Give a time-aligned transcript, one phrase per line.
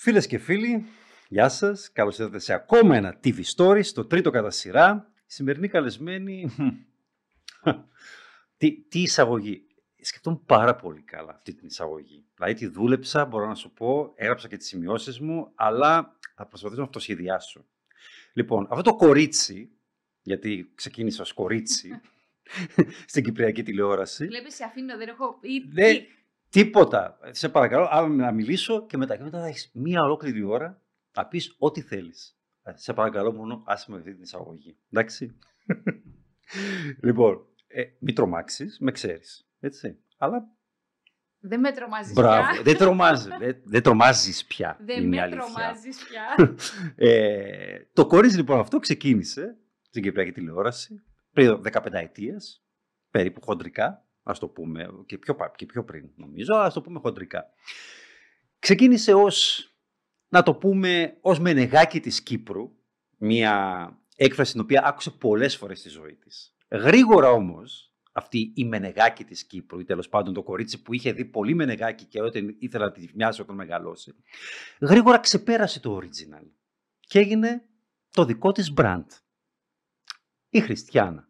[0.00, 0.84] Φίλες και φίλοι,
[1.28, 1.92] γεια σας.
[1.92, 5.12] Καλώς ήρθατε σε ακόμα ένα TV Stories, το τρίτο κατά σειρά.
[5.14, 6.50] Η σημερινή καλεσμένη...
[8.56, 9.66] τι, τι εισαγωγή.
[10.00, 12.24] Σκεφτόμουν πάρα πολύ καλά αυτή την εισαγωγή.
[12.34, 16.80] Δηλαδή τη δούλεψα, μπορώ να σου πω, έγραψα και τις σημειώσεις μου, αλλά θα προσπαθήσω
[16.80, 17.64] να αυτοσχεδιάσω.
[18.32, 19.70] Λοιπόν, αυτό το κορίτσι,
[20.22, 22.00] γιατί ξεκίνησα ως κορίτσι,
[23.06, 24.26] στην Κυπριακή τηλεόραση.
[24.26, 25.68] Βλέπεις, σε αφήνω, δεν έχω πει.
[25.72, 25.86] Ναι,
[26.48, 27.18] τίποτα.
[27.30, 30.82] Σε παρακαλώ, άμα να μιλήσω και μετά, και μετά θα έχεις μία ολόκληρη ώρα
[31.16, 32.38] να πεις ό,τι θέλεις.
[32.62, 34.76] Ε, Σε παρακαλώ μόνο, άσε με αυτή την εισαγωγή.
[34.92, 35.36] Εντάξει.
[37.02, 39.48] λοιπόν, ε, μην τρομάξεις, με ξέρεις.
[39.60, 39.98] Έτσι.
[40.16, 40.48] Αλλά
[41.40, 42.62] Δεν με τρομάζεις μπράβο, πια.
[42.62, 43.28] δεν τρομάζεις.
[43.38, 44.76] δεν, δεν τρομάζεις πια.
[44.80, 45.40] Δεν είναι η με αλήθεια.
[45.42, 46.54] τρομάζεις πια.
[47.06, 51.02] Ε, το κορίτσι λοιπόν αυτό ξεκίνησε στην Κυπριακή τηλεόραση
[51.38, 52.64] πριν 15 ετίας,
[53.10, 56.80] περίπου χοντρικά, ας το πούμε, και πιο, πα- και πιο πριν νομίζω, αλλά ας το
[56.80, 57.46] πούμε χοντρικά.
[58.58, 59.68] Ξεκίνησε ως,
[60.28, 62.72] να το πούμε, ως μενεγάκι της Κύπρου,
[63.18, 66.56] μια έκφραση την οποία άκουσε πολλές φορές στη ζωή της.
[66.70, 71.24] Γρήγορα όμως, αυτή η μενεγάκι της Κύπρου, ή τέλος πάντων το κορίτσι που είχε δει
[71.24, 74.14] πολύ μενεγάκι και όταν ήθελα να τη μοιάσει όταν μεγαλώσει,
[74.80, 76.46] γρήγορα ξεπέρασε το original
[77.00, 77.68] και έγινε
[78.10, 79.06] το δικό της brand.
[80.50, 81.27] Η Χριστιανά.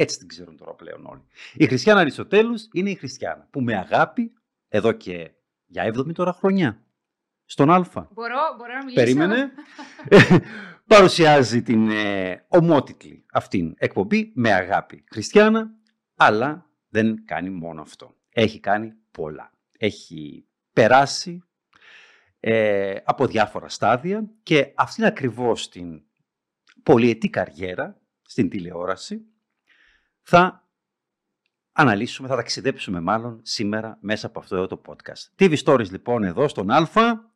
[0.00, 1.22] Έτσι την ξέρουν τώρα πλέον όλοι.
[1.54, 4.32] Η Χριστιανά Αριστοτέλους είναι η Χριστιανά που με αγάπη
[4.68, 5.30] εδώ και
[5.66, 6.84] για 70 τώρα χρονιά
[7.44, 7.86] στον Α.
[7.92, 9.50] Μπορώ, μπορώ να μιλήσω; Περίμενε.
[10.94, 15.70] Παρουσιάζει την ε, ομότιτλη αυτήν εκπομπή με αγάπη Χριστιανά,
[16.16, 18.16] αλλά δεν κάνει μόνο αυτό.
[18.30, 19.52] Έχει κάνει πολλά.
[19.78, 21.42] Έχει περάσει
[22.40, 26.02] ε, από διάφορα στάδια και αυτήν ακριβώς την
[26.82, 29.22] πολυετή καριέρα στην τηλεόραση
[30.30, 30.68] θα
[31.72, 35.42] αναλύσουμε, θα ταξιδέψουμε μάλλον σήμερα μέσα από αυτό εδώ το podcast.
[35.42, 36.86] TV Stories λοιπόν εδώ στον Α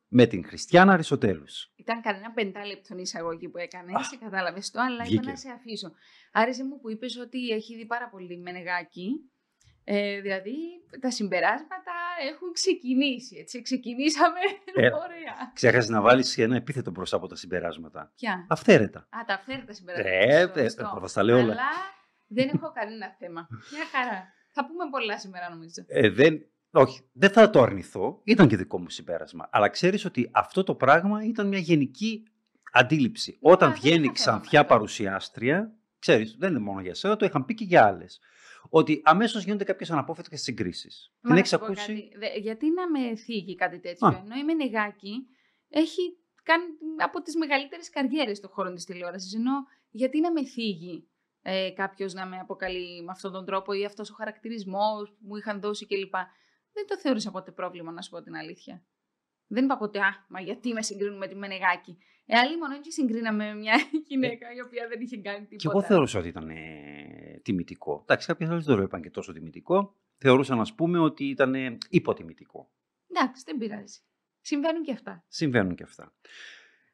[0.09, 1.73] με την Χριστιανά Αριστοτέλους.
[1.77, 3.92] Ήταν κανένα πεντάλεπτον εισαγωγή που έκανε.
[3.95, 5.20] Α, Σε κατάλαβες το, αλλά βγήκε.
[5.23, 5.92] είπα να σε αφήσω.
[6.33, 9.08] Άρεσε μου που είπες ότι έχει δει πάρα πολύ μενεγάκι.
[9.85, 10.55] Ε, δηλαδή
[11.01, 11.92] τα συμπεράσματα
[12.33, 13.36] έχουν ξεκινήσει.
[13.41, 13.63] Έτσι.
[13.63, 14.39] Ξεκινήσαμε.
[14.75, 15.51] Ε, Ωραία.
[15.55, 18.13] Ξέχασες να βάλεις ένα επίθετο μπροστά από τα συμπεράσματα.
[18.17, 18.98] Ποια; Αυθαίρετα.
[18.98, 20.17] Α, τα αυθαίρετα συμπεράσματα.
[20.19, 20.98] Ε, Σωστό, ε, σωστό.
[21.01, 21.52] θα στα λέω όλα.
[21.52, 21.63] Αλλά
[22.33, 23.48] δεν έχω κανένα θέμα.
[23.51, 24.33] Μια χαρά.
[24.55, 25.85] Θα πούμε πολλά σήμερα νομίζω.
[25.87, 28.20] Ε, δεν, όχι, δεν θα το αρνηθώ.
[28.25, 29.48] Ήταν και δικό μου συμπέρασμα.
[29.53, 32.23] Αλλά ξέρεις ότι αυτό το πράγμα ήταν μια γενική
[32.73, 33.39] αντίληψη.
[33.41, 34.75] Όταν δεν βγαίνει είχα θέμα με ξανθιά αυτό.
[34.75, 38.20] παρουσιάστρια, ξέρεις, δεν είναι μόνο για σένα, το είχαν πει και για άλλες.
[38.69, 41.11] Ότι αμέσως γίνονται κάποιες αναπόφευκτες συγκρίσεις.
[41.13, 42.13] Μα Την να έχεις σου πω ακούσει; κάτι.
[42.19, 44.07] Δε- γιατί να με θίγει κάτι τέτοιο.
[44.07, 44.23] Α.
[44.25, 45.27] Ενώ η Μενεγάκη
[45.69, 46.64] έχει κάνει
[46.97, 49.35] από τις μεγαλύτερες καριέρες στον χώρο της τηλεόρασης.
[49.35, 49.53] Ενώ
[49.91, 51.09] γιατί να με θίγει;
[51.42, 55.36] Ε, κάποιος να με αποκαλεί με αυτόν τον τρόπο ή αυτός ο χαρακτηρισμός που μου
[55.36, 56.14] είχαν δώσει κλπ.
[56.73, 58.83] Δεν το θεώρησα ποτέ πρόβλημα, να σου πω την αλήθεια.
[59.47, 61.98] Δεν είπα ποτέ, Α, μα γιατί με συγκρίνουν με τη Μενεγάκη.
[62.27, 63.75] Ε, άλλη μόνο και συγκρίναμε με μια
[64.08, 65.57] γυναίκα η οποία δεν είχε κάνει τίποτα.
[65.57, 68.01] Και εγώ θεωρούσα ότι ήταν ε, τιμητικό.
[68.02, 69.97] Εντάξει, κάποιοι άλλοι δεν το είπαν και τόσο τιμητικό.
[70.17, 72.70] Θεωρούσαν, ας πούμε, ότι ήταν ε, υποτιμητικό.
[73.11, 73.98] Εντάξει, δεν πειράζει.
[74.41, 75.25] Συμβαίνουν και αυτά.
[75.29, 76.14] Συμβαίνουν και αυτά.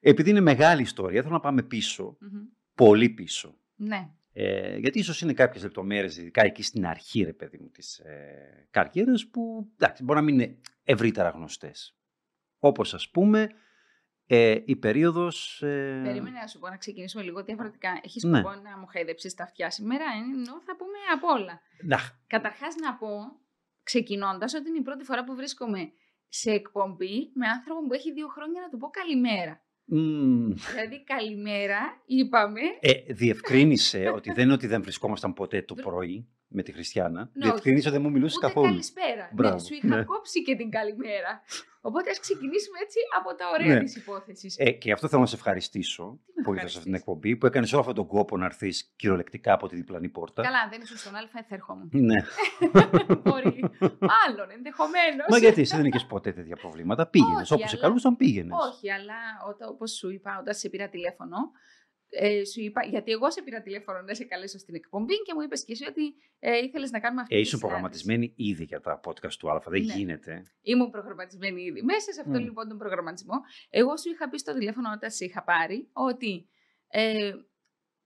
[0.01, 2.43] Επειδή είναι μεγάλη ιστορία, θέλω να πάμε πίσω, Μμμ.
[2.75, 3.59] πολύ πίσω.
[3.75, 4.11] Ναι.
[4.41, 8.67] Ε, γιατί ίσως είναι κάποιες λεπτομέρειες, ειδικά εκεί στην αρχή, ρε παιδί μου, της ε,
[8.71, 11.97] καριέρας, που εντάξει, μπορεί να μην είναι ευρύτερα γνωστές.
[12.59, 13.49] Όπως, ας πούμε,
[14.27, 15.63] ε, η περίοδος...
[15.63, 18.01] Ε, Περίμενε να σου πω να ξεκινήσουμε λίγο διαφορετικά.
[18.03, 18.39] Έχεις Ναι.
[18.39, 21.61] σκοπό να μου χαϊδέψεις τα αυτιά σήμερα, ε, ενώ θα πούμε από όλα.
[21.83, 23.09] Να, Καταρχάς να πω,
[23.83, 25.93] ξεκινώντας, ότι είναι η πρώτη φορά που βρίσκομαι
[26.29, 29.63] σε εκπομπή με άνθρωπο που έχει δύο χρόνια να του πω καλημέρα.
[29.91, 32.61] Μ, δηλαδή, καλημέρα, είπαμε.
[32.81, 37.31] ε, διευκρίνησε ότι δεν είναι ότι δεν βρισκόμασταν ποτέ το πρωί με τη Χριστιανά.
[37.33, 38.67] Ναι, διευκρίνησε ότι δεν μου μιλούσες Ούτε καθόλου.
[38.67, 39.29] καλησπέρα.
[39.33, 40.03] Μπράβο, Ναι, σου είχα ναι.
[40.05, 41.43] κόψει και την καλημέρα.
[41.81, 43.81] Οπότε ας ξεκινήσουμε έτσι από τα ωραία Ναι.
[43.83, 44.57] της τη υπόθεσης.
[44.59, 46.95] Ε, και γι' αυτό θέλω να σε ευχαριστήσω με που ήρθες σε ευχαριστείς; αυτήν την
[47.01, 50.43] εκπομπή, που έκανες όλο αυτόν τον κόπο να έρθεις κυριολεκτικά από τη διπλανή πόρτα.
[50.43, 51.89] Καλά, αν δεν ήσουν στον Α, θα ερχόμουν.
[51.93, 52.15] Ναι.
[53.25, 53.61] Μπορεί.
[54.13, 55.27] Μάλλον, ενδεχομένως.
[55.31, 57.07] Μα γιατί εσύ δεν είχες ποτέ τέτοια προβλήματα.
[57.07, 57.51] Πήγαινες.
[57.51, 58.57] Όχι, Όπου σε αλλά- καλούσαν, πήγαινες.
[58.69, 59.15] Όχι, αλλά
[59.49, 61.37] όταν, όπως σου είπα, όταν σε πήρα τηλέφωνο,
[62.11, 65.41] ε, σου είπα, γιατί εγώ σε πήρα τηλέφωνο να σε καλέσω στην εκπομπή και μου
[65.41, 67.79] είπες και εσύ ότι ε, ήθελες να κάνουμε αυτή Ε, τη ήσουν συνάντηση.
[67.81, 69.63] προγραμματισμένη ήδη για τα podcast του Α.
[69.67, 69.93] Δεν Ναι.
[69.95, 70.43] γίνεται.
[70.63, 71.83] Ήμουν προγραμματισμένη ήδη.
[71.83, 72.45] Μέσα σε αυτόν Μμ.
[72.45, 73.35] λοιπόν τον προγραμματισμό,
[73.71, 76.49] εγώ σου είχα πει στο τηλέφωνο όταν σε είχα πάρει ότι
[76.89, 77.33] ε,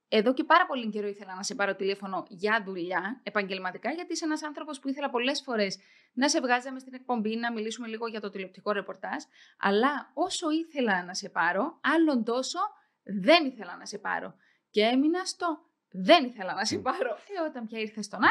[0.07, 4.25] εδώ και πάρα πολύ καιρό ήθελα να σε πάρω τηλέφωνο για δουλειά, επαγγελματικά, γιατί είσαι
[4.25, 5.77] ένας άνθρωπος που ήθελα πολλές φορές
[6.13, 9.23] να σε βγάζαμε στην εκπομπή, να μιλήσουμε λίγο για το τηλεοπτικό ρεπορτάζ.
[9.59, 12.59] Αλλά όσο ήθελα να σε πάρω, άλλον τόσο
[13.03, 14.35] δεν ήθελα να σε πάρω.
[14.69, 15.57] Και έμεινα στο
[15.89, 16.81] Δεν ήθελα να σε Μμ.
[16.81, 17.09] πάρω.
[17.09, 18.29] Ε, όταν πια ήρθες στον Α,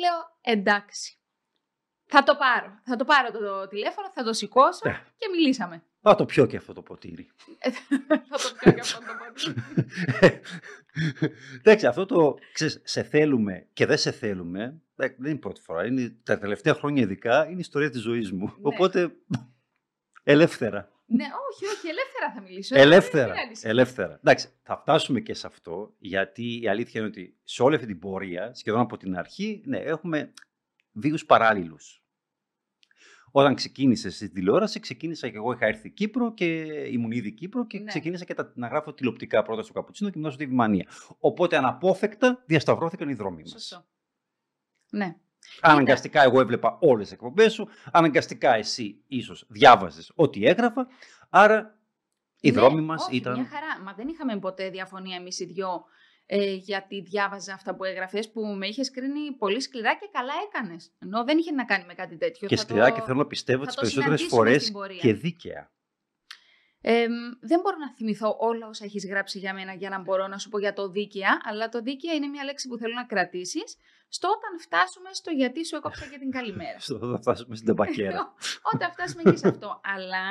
[0.00, 1.18] λέω εντάξει.
[2.08, 2.80] Θα το πάρω.
[2.84, 5.02] Θα το πάρω το τηλέφωνο, θα το σηκώσω Ναι.
[5.16, 5.82] και μιλήσαμε.
[6.00, 7.30] Θα το πιω και αυτό το ποτήρι.
[7.58, 7.70] Ε,
[8.30, 10.40] θα το πιω και αυτό το ποτήρι.
[11.58, 14.62] Εντάξει, αυτό το ξέρεις, σε θέλουμε και δεν σε θέλουμε,
[14.96, 15.86] ε, δεν είναι η πρώτη φορά.
[15.86, 18.54] Είναι, τα τελευταία χρόνια ειδικά είναι η ιστορία της ζωής μου.
[18.62, 19.16] Οπότε,
[20.22, 20.90] ελεύθερα.
[21.08, 22.78] Ναι, όχι, όχι, ελεύθερα θα μιλήσω.
[22.78, 23.34] Ελεύθερα.
[23.34, 24.14] Δεν είναι ελεύθερα.
[24.14, 27.98] Εντάξει, θα φτάσουμε και σε αυτό, γιατί η αλήθεια είναι ότι σε όλη αυτή την
[27.98, 30.32] πορεία, σχεδόν από την αρχή, ναι, έχουμε
[30.92, 32.00] βίους παράλληλους.
[33.30, 35.52] Όταν ξεκίνησες στην τηλεόραση, ξεκίνησα και εγώ.
[35.52, 36.46] Είχα έρθει Κύπρο και
[36.90, 37.84] ήμουν ήδη Κύπρο και Ναι.
[37.84, 40.86] ξεκίνησα και τα, να γράφω τηλεοπτικά πρώτα στο Καπουτσίνο και μετά στη Βημανία.
[41.18, 43.50] Οπότε αναπόφευκτα διασταυρώθηκαν οι δρόμοι μας.
[43.50, 43.86] Σωστό.
[44.90, 45.16] Ναι.
[45.60, 47.68] Αναγκαστικά εγώ έβλεπα όλες τις εκπομπές σου.
[47.92, 50.86] Αναγκαστικά εσύ ίσως διάβαζες ό,τι έγραφα.
[51.30, 51.78] Άρα
[52.40, 53.32] οι Ναι, δρόμοι μας όχι, ήταν.
[53.34, 53.82] Μια χαρά.
[53.84, 55.84] Μα δεν είχαμε ποτέ διαφωνία εμείς οι δυο.
[56.28, 60.92] Ε, γιατί διάβαζα αυτά που έγραφες που με είχες κρίνει πολύ σκληρά και καλά έκανες.
[60.98, 62.48] Ενώ δεν είχε να κάνει με κάτι τέτοιο.
[62.48, 64.74] Και Θα σκληρά το- και θέλω να πιστεύω θα τις το περισσότερες συναντήσουμε φορές στην
[64.74, 64.98] πορεία.
[65.00, 65.70] και δίκαια.
[66.80, 67.06] Ε,
[67.40, 70.48] δεν μπορώ να θυμηθώ όλα όσα έχεις γράψει για μένα για να μπορώ να σου
[70.48, 73.76] πω για το δίκαια, αλλά το δίκαια είναι μια λέξη που θέλω να κρατήσεις
[74.08, 76.78] στο όταν φτάσουμε στο γιατί σου έκοψα και την καλημέρα.
[76.78, 78.34] Στο θα φτάσουμε στην τεμπακέρα.
[78.74, 79.80] Όταν φτάσουμε και σε αυτό.
[79.84, 80.24] Αλλά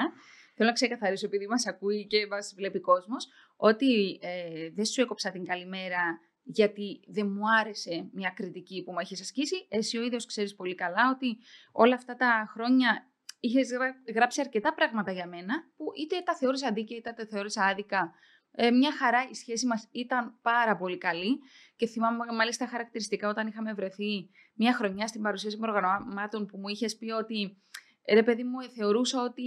[0.55, 5.31] θέλω να ξεκαθαρίσω, επειδή μας ακούει και μας βλέπει κόσμος, ότι ε, δεν σου έκοψα
[5.31, 9.67] την καλημέρα γιατί δεν μου άρεσε μια κριτική που μου έχεις ασκήσει.
[9.69, 11.37] Εσύ ο ίδιος ξέρεις πολύ καλά ότι
[11.71, 13.07] όλα αυτά τα χρόνια
[13.45, 13.69] είχες
[14.15, 18.13] γράψει αρκετά πράγματα για μένα που είτε τα θεώρησα δίκαια είτε τα θεώρησα άδικα.
[18.51, 21.39] Ε, μια χαρά η σχέση μας ήταν πάρα πολύ καλή
[21.75, 26.97] και θυμάμαι μάλιστα χαρακτηριστικά όταν είχαμε βρεθεί μια χρονιά στην παρουσίαση προγραμμάτων που μου είχες
[26.97, 27.61] πει ότι
[28.13, 29.43] ρε παιδί μου ε, θεωρούσα ότι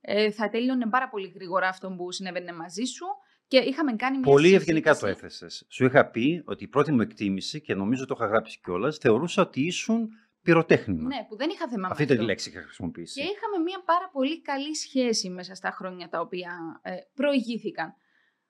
[0.00, 3.06] ε, θα τέλειωνε πάρα πολύ γρήγορα αυτό που συνέβαινε μαζί σου
[3.46, 5.24] και είχαμε κάνει μια Πολύ ευγενικά το συζήτηση.
[5.24, 5.66] έθεσες.
[5.68, 9.42] Σου είχα πει ότι η πρώτη μου εκτίμηση, και νομίζω το είχα γράψει κιόλας, θεωρούσα
[9.42, 10.08] ότι ήσουν
[10.42, 11.02] πυροτέχνημα.
[11.02, 12.30] Ναι, που δεν είχα θέμα με Αυτή ήταν η αυτό.
[12.30, 13.20] λέξη που είχα χρησιμοποιήσει.
[13.20, 17.94] Και είχαμε μια πάρα πολύ καλή σχέση μέσα στα χρόνια τα οποία ε, προηγήθηκαν.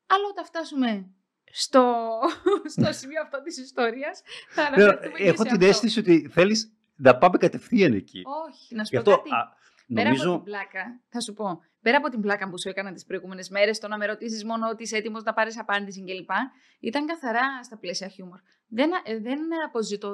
[0.06, 1.10] Αλλά όταν φτάσουμε
[1.52, 2.08] στο,
[2.76, 5.66] στο σημείο αυτό της ιστορίας, θα Ναι, αναφερθούμε και Έχω σε την αυτό.
[5.66, 8.22] αίσθηση ότι θέλεις να πάμε κατευθείαν εκεί.
[8.48, 9.34] Όχι, να σου Γι' πω αυτό κάτι.
[9.34, 9.60] α,
[9.94, 10.42] Πέρα από την νομίζω.
[10.44, 13.88] πλάκα, θα σου πω, πέρα από την πλάκα που σου έκανα τις προηγούμενες μέρες, το
[13.88, 16.30] να με ρωτήσεις μόνο ότι είσαι έτοιμος να πάρεις απάντηση κλπ.
[16.80, 18.38] Ήταν καθαρά στα πλαίσια χιούμορ.
[18.66, 20.12] Δεν, ε, δεν αποζητώ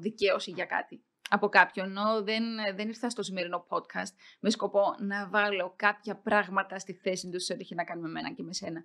[0.00, 2.42] δικαίωση για κάτι από κάποιον, ενώ δεν,
[2.74, 7.52] δεν ήρθα στο σημερινό podcast με σκοπό να βάλω κάποια πράγματα στη θέση τους σε
[7.52, 8.82] ό,τι έχει να κάνει με μένα και με σένα.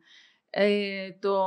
[0.50, 1.38] Ε, το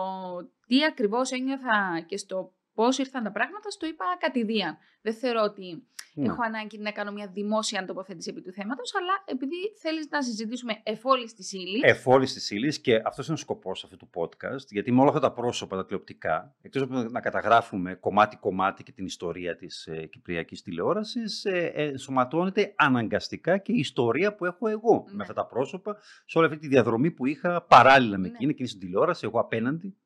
[0.66, 4.76] τι ακριβώς ένιωθα και στο πώς ήρθαν τα πράγματα, στο είπα κατηδίαν.
[5.02, 5.86] Δεν θεωρώ ότι
[6.18, 6.26] Ναι.
[6.26, 10.80] έχω ανάγκη να κάνω μια δημόσια τοποθέτηση επί του θέματος, αλλά επειδή θέλεις να συζητήσουμε
[10.82, 14.66] εφόλης της ύλη, Εφόλη της ύλης και αυτός είναι ο σκοπός αυτού του podcast.
[14.70, 19.04] Γιατί με όλα αυτά τα πρόσωπα, τα τηλεοπτικά, εκτός από να καταγράφουμε κομμάτι-κομμάτι και την
[19.04, 25.04] ιστορία της ε, κυπριακής τηλεόρασης, ε, ε, ενσωματώνεται αναγκαστικά και η ιστορία που έχω εγώ
[25.08, 25.14] Ναι.
[25.16, 25.96] με αυτά τα πρόσωπα
[26.26, 28.34] σε όλη αυτή τη διαδρομή που είχα παράλληλα με Ναι.
[28.34, 29.96] εκείνη, εκείνη στην τηλεόραση, εγώ απέναντι.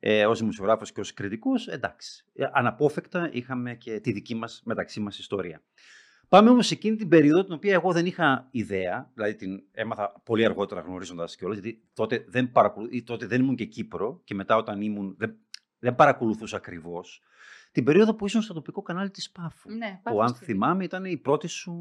[0.00, 5.00] Ε, ως δημοσιογράφος και ως κριτικός, εντάξει, ε, αναπόφευκτα είχαμε και τη δική μας μεταξύ
[5.00, 5.62] μας ιστορία.
[6.28, 10.22] Πάμε όμως σε εκείνη την περίοδο την οποία εγώ δεν είχα ιδέα, δηλαδή την έμαθα
[10.24, 12.88] πολύ αργότερα γνωρίζοντας κιόλας, γιατί τότε δεν, παρακολου...
[12.90, 15.36] ή τότε δεν ήμουν και Κύπρο και μετά όταν ήμουν δεν,
[15.78, 17.22] δεν παρακολουθούσα ακριβώς,
[17.72, 19.70] την περίοδο που ήσουν στο τοπικό κανάλι της Πάφου.
[19.70, 20.44] ναι, που αν Πάφος TV.
[20.44, 21.72] θυμάμαι ήταν η πρώτη σου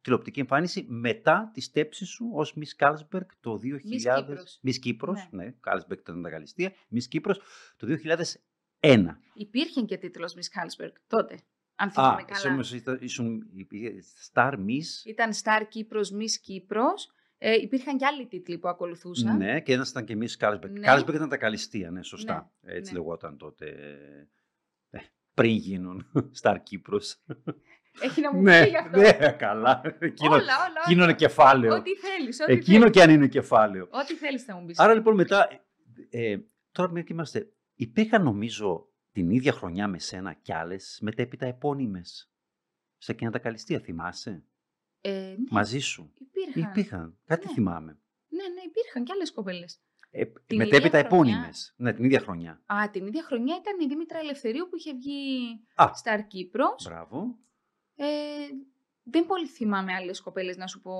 [0.00, 3.74] τηλεοπτική εμφάνιση μετά τη στέψη σου ως Miss Carlsberg το 2000.
[3.74, 4.60] Miss Κύπρος.
[4.66, 5.44] Miss Κύπρος, Ναι.
[5.44, 6.72] ναι, Carlsberg ήταν τα καλλιστεία.
[6.94, 7.40] Miss Κύπρος
[7.76, 9.18] το 2001.
[9.34, 11.38] Υπήρχε και τίτλος Miss Carlsberg τότε,
[11.74, 12.54] αν θυμάμαι Α, εσύ καλά.
[12.54, 15.06] όμως ήταν- ήσουν η- η Star Miss.
[15.06, 17.10] Ήταν Star Κύπρος, Miss Κύπρος.
[17.40, 19.36] Ε, υπήρχαν και άλλοι τίτλοι που ακολουθούσαν.
[19.36, 20.72] Ναι, και ένας ήταν και Miss Carlsberg.
[20.74, 20.80] Ναι.
[20.86, 22.52] Carlsberg ήταν τα καλλιστεία, ναι, σωστά.
[22.62, 22.98] Έτσι ναι.
[22.98, 23.76] λεγόταν τότε.
[25.38, 26.06] Ε, πριν γίνουν
[26.42, 27.16] Star Κύπρος.
[28.00, 28.98] Έχει να μου ναι, πει γι' αυτό.
[28.98, 29.80] ναι, καλά.
[29.98, 30.52] Εκείνο, όλα, όλα.
[30.84, 31.12] εκείνο είναι όλα.
[31.12, 31.74] κεφάλαιο.
[31.74, 32.92] Ό,τι θέλεις, ό,τι Εκείνο θέλεις.
[32.92, 33.88] και αν είναι κεφάλαιο.
[33.90, 34.78] Ό,τι θέλεις θα μου πεις.
[34.78, 35.48] Άρα λοιπόν μετά,
[36.10, 36.38] ε,
[36.72, 42.30] τώρα μια και είμαστε, υπήρχαν νομίζω την ίδια χρονιά με σένα κι άλλες μετέπειτα επώνυμες.
[42.98, 44.44] Σε εκείνα τα καλυστία, θυμάσαι,
[45.00, 46.12] Ε, ναι, μαζί σου.
[46.18, 46.70] υπήρχαν.
[46.70, 47.52] Υπήρχαν, κάτι Ναι.
[47.52, 47.98] θυμάμαι.
[48.28, 49.80] Ναι, ναι, υπήρχαν και άλλες κοπέλες.
[50.10, 51.32] Ε, Την μετέπειτα ίδια χρονιά.
[51.34, 51.74] επώνυμες.
[51.76, 52.62] Ναι, την ίδια χρονιά.
[52.66, 55.38] Α, την ίδια χρονιά ήταν η Δήμητρα Ελευθερίου που είχε βγει
[55.74, 55.84] Α.
[56.04, 56.84] Star Κύπρος.
[56.88, 57.38] Μπράβο.
[57.96, 58.06] Ε,
[59.02, 60.92] δεν πολύ θυμάμαι άλλες κοπέλες να σου πω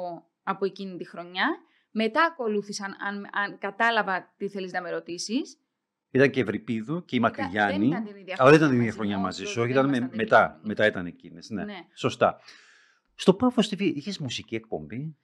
[0.42, 1.46] από εκείνη τη χρονιά.
[1.90, 5.58] Μετά ακολούθησαν, αν, αν κατάλαβα τι θέλεις να με ρωτήσεις.
[6.10, 7.78] Ήταν και Ευρυπίδου και η Ήταν- Μακρυγιάννη.
[7.78, 9.60] Δεν ήταν την ίδια Αλλά δεν ήταν την ίδια μαζί χρονιά μου, μαζί όχι, σου,
[9.60, 10.36] όχι, όχι, δεν ήταν με- ήμασταν την μετά.
[10.36, 10.68] ίδια χρονιά.
[10.68, 11.64] Μετά ήταν εκείνες, ναι.
[11.64, 11.78] Ναι.
[11.94, 12.40] Σωστά.
[13.14, 15.16] Στο Πάφος TV είχες μουσική εκπομπή;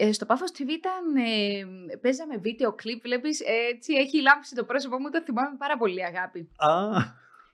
[0.00, 4.64] Ε, στο Πάφος TV ήταν, ε, παίζαμε βίντεο κλιπ, βλέπεις, ε, έτσι έχει λάμψει το
[4.64, 6.50] πρόσωπό μου, το θυμάμαι πάρα πολύ αγάπη.
[6.56, 6.70] Α,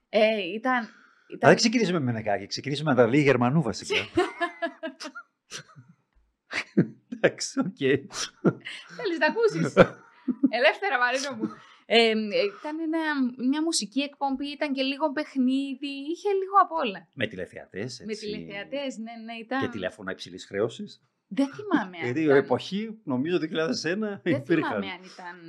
[0.08, 0.72] Ε, ήταν...
[0.82, 0.88] Α,
[1.34, 1.48] ήταν...
[1.48, 3.94] δεν ξεκινήσουμε με Μενεγάκη, ξεκινήσουμε με Νταλή Γερμανού βασικά.
[7.14, 7.76] Εντάξει, οκ.
[8.96, 9.74] Θέλεις να ακούσεις;
[10.50, 11.50] Ελεύθερα Μαρίνο μου.
[11.86, 12.12] Ε, ε,
[12.58, 17.08] ήταν ένα- μια μουσική εκπομπή, ήταν και λίγο παιχνίδι, είχε λίγο απ' όλα.
[17.14, 18.26] Με τηλεθεατές, Με έτσι.
[18.30, 19.60] τηλεθεατές, ναι, ναι, ήταν...
[19.60, 21.02] Και τηλέφωνα υψηλής χρέωσης.
[21.34, 22.36] Δεν θυμάμαι αν Γιατί η ήταν...
[22.36, 24.46] εποχή, νομίζω 2001, Δεν υπήρχαν.
[24.46, 25.00] θυμάμαι αν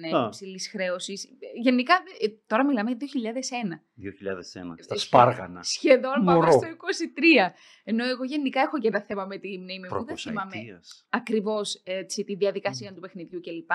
[0.03, 0.25] ήταν Α.
[0.27, 1.27] υψηλής χρέωσης.
[1.61, 3.81] Γενικά, ε, τώρα μιλάμε για 2001.
[3.95, 4.75] 2001.
[4.79, 5.63] Στα Ε, Σπάργανα.
[5.63, 6.51] Σχεδόν πάμε Μωρό.
[6.51, 7.53] στο 23.
[7.83, 10.05] Ενώ εγώ γενικά έχω και ένα θέμα με τη μνήμη μου.
[10.05, 11.05] Δεν θυμάμαι Προκοσαετίας.
[11.09, 11.83] ακριβώς
[12.25, 13.71] τη διαδικασία του παιχνιδιού κλπ.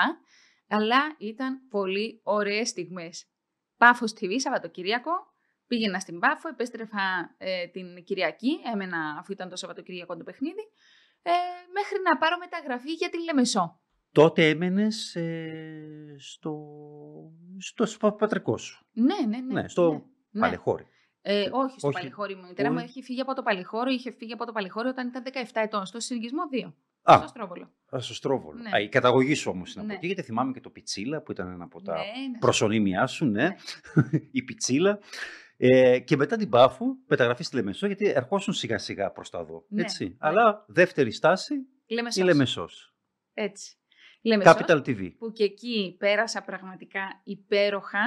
[0.68, 3.26] Αλλά ήταν πολύ ωραίες στιγμές.
[3.76, 5.10] Πάφος TV, Σαββατοκύριακο.
[5.66, 10.68] Πήγαινα στην Πάφο, επέστρεφα ε, την Κυριακή, έμενα αφού ήταν το Σαββατοκύριακο το παιχνίδι,
[11.22, 11.30] ε,
[11.72, 13.80] μέχρι να πάρω μεταγραφή για τη Λεμεσό.
[14.12, 15.16] Τότε έμενες
[16.18, 16.54] στο,
[17.58, 18.86] στο σπα- πατρικό σου.
[18.92, 19.60] Ναι, ναι, ναι.
[19.62, 20.40] Ναι, στο ναι.
[20.40, 20.86] Παλαιχώρι.
[21.22, 21.96] Ε, όχι στο Όχι.
[21.98, 22.42] Παλαιχώρι μου.
[22.44, 24.90] Η μητέρα Πού μου είναι; έχει φύγει από το Παλαιχώριο, είχε φύγει από το Παλαιχώριο
[24.90, 26.72] όταν ήταν 17 ετών, στο συνοικισμό 2.
[27.02, 27.72] Α, Στο Στρόβολο.
[27.96, 28.58] α, στο Στρόβολο.
[28.60, 28.70] Ναι.
[28.76, 29.96] Α, η καταγωγή σου όμως είναι από Ναι.
[29.96, 32.38] εκεί, γιατί θυμάμαι και το Πιτσίλα που ήταν ένα από τα Ναι, ναι.
[32.38, 33.48] προσωνύμια σου, ναι.
[34.32, 34.98] η Πιτσίλα.
[35.62, 39.64] Ε, και μετά την Πάφου, μεταγραφής στη Λεμεσό, γιατί ερχόσουν σιγά σιγά προς τα δω.
[39.68, 40.04] Ναι, Έτσι.
[40.04, 40.14] ναι.
[40.18, 41.54] Αλλά δεύτερη στάση
[41.86, 42.22] Λεμεσός.
[42.22, 42.94] η Λεμεσός.
[43.34, 43.74] Έτσι.
[44.22, 45.10] Λεμεσός, Capital TV.
[45.18, 48.00] που και εκεί πέρασα πραγματικά υπέροχα.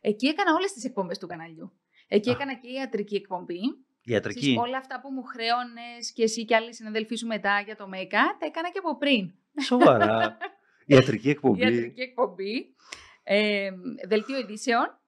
[0.00, 1.72] Εκεί έκανα όλες τις εκπομπές του καναλιού.
[2.08, 2.32] Εκεί Α.
[2.32, 3.60] έκανα και ιατρική εκπομπή.
[4.02, 4.40] Ιατρική.
[4.40, 7.88] Ξέρεις, όλα αυτά που μου χρέωνες και εσύ και άλλοι συναδελφοί σου μετά για το
[7.88, 9.32] ΜΕΚΑ, τα έκανα και από πριν.
[9.62, 10.36] Σοβαρά.
[10.86, 11.60] Ιατρική εκπομπή.
[11.60, 12.74] Ιατρική εκπομπή.
[13.22, 13.70] Ε,
[14.06, 14.98] δελτίο ειδήσεων.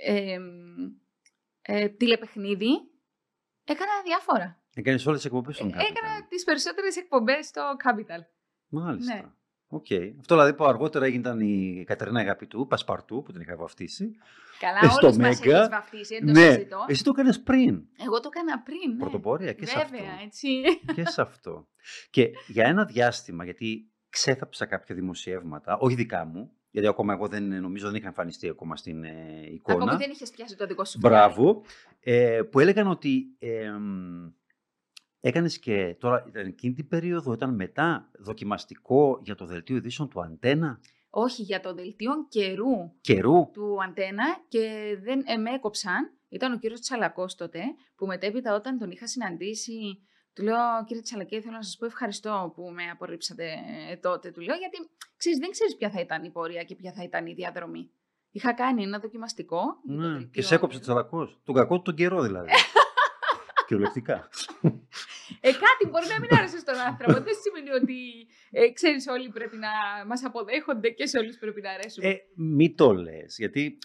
[0.00, 0.38] Ε,
[1.62, 2.70] ε, τηλεπαιχνίδι.
[3.64, 4.62] Έκανα διάφορα.
[4.74, 5.84] Έκανες όλες τις εκπομπές Ε, στον Capital.
[5.90, 8.20] έκανα τις περισσότερες εκπομπές στο Capital.
[8.68, 9.14] Μάλιστα.
[9.14, 9.22] Ναι.
[9.70, 9.86] Οκ.
[10.20, 14.10] Αυτό δηλαδή που αργότερα έγινε η Κατερίνα Αγαπητού, Πασπαρτού, που την είχα βαφτίσει.
[14.58, 15.56] Καλά, Ε, στο όλους μας Μέγκα.
[15.58, 16.84] έχεις βαφτίσει, δεν το ναι, συζητώ.
[16.88, 17.86] εσύ το έκανες πριν.
[18.06, 18.98] Εγώ το έκανα πριν, ναι.
[18.98, 20.24] Πρωτοπόρα και σε Βέβαια, αυτό.
[20.24, 20.48] έτσι.
[20.94, 21.68] και σε αυτό.
[22.10, 27.60] Και για ένα διάστημα, γιατί ξέθαψα κάποια δημοσιεύματα, όχι δικά μου, γιατί ακόμα εγώ δεν
[27.60, 29.82] νομίζω δεν είχα εμφανιστεί ακόμα στην ε, εικόνα.
[29.82, 31.14] Ακόμη δεν είχες πιάσει το δικό σου φυλάδι.
[31.34, 31.62] Μπράβο.
[32.00, 34.32] Ε, που έλεγαν ότι ε, μ,
[35.20, 40.22] έκανες και τώρα ήταν εκείνη την περίοδο, ήταν μετά δοκιμαστικό για το δελτίο ειδήσεων του
[40.22, 43.50] Αντένα; Όχι, για το δελτίο καιρού καιρού.
[43.52, 46.12] του Αντένα και δεν ε, με έκοψαν.
[46.30, 47.60] Ήταν ο κύριος Τσαλακός τότε,
[47.96, 49.72] που μετέπειτα όταν τον είχα συναντήσει,
[50.38, 53.44] του λέω, κύριε Τσαλακέ, θέλω να σας πω ευχαριστώ που με απορρίψατε
[53.90, 54.30] ε, τότε.
[54.30, 54.76] Του λέω, γιατί
[55.16, 57.90] ξέρεις, δεν ξέρεις ποια θα ήταν η πορεία και ποια θα ήταν η διαδρομή.
[58.30, 59.60] Είχα κάνει ένα δοκιμαστικό.
[59.84, 61.40] για το Ναι, δελτίο- και σε έκοψε τσαλακός.
[61.44, 62.50] Τον κακό του τον καιρό δηλαδή.
[63.66, 64.28] Κυριολεκτικά.
[65.40, 67.12] Ε, κάτι μπορεί να μην άρεσε στον άνθρωπο.
[67.12, 69.68] Δεν σημαίνει ότι ε, ξέρεις όλοι πρέπει να
[70.06, 72.08] μας αποδέχονται και σε όλους πρέπει να αρέσουμε.
[72.08, 73.78] Ε, μη το λες, γιατί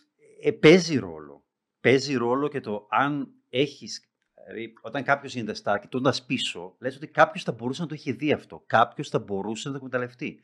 [0.43, 1.45] ε, παίζει ρόλο.
[1.79, 4.09] Παίζει ρόλο και το αν έχεις,
[4.45, 8.11] δηλαδή όταν κάποιος είναι star κοιτώντας πίσω, λες ότι κάποιος θα μπορούσε να το έχει
[8.11, 8.63] δει αυτό.
[8.67, 10.39] Κάποιος θα μπορούσε να το εκμεταλλευτεί.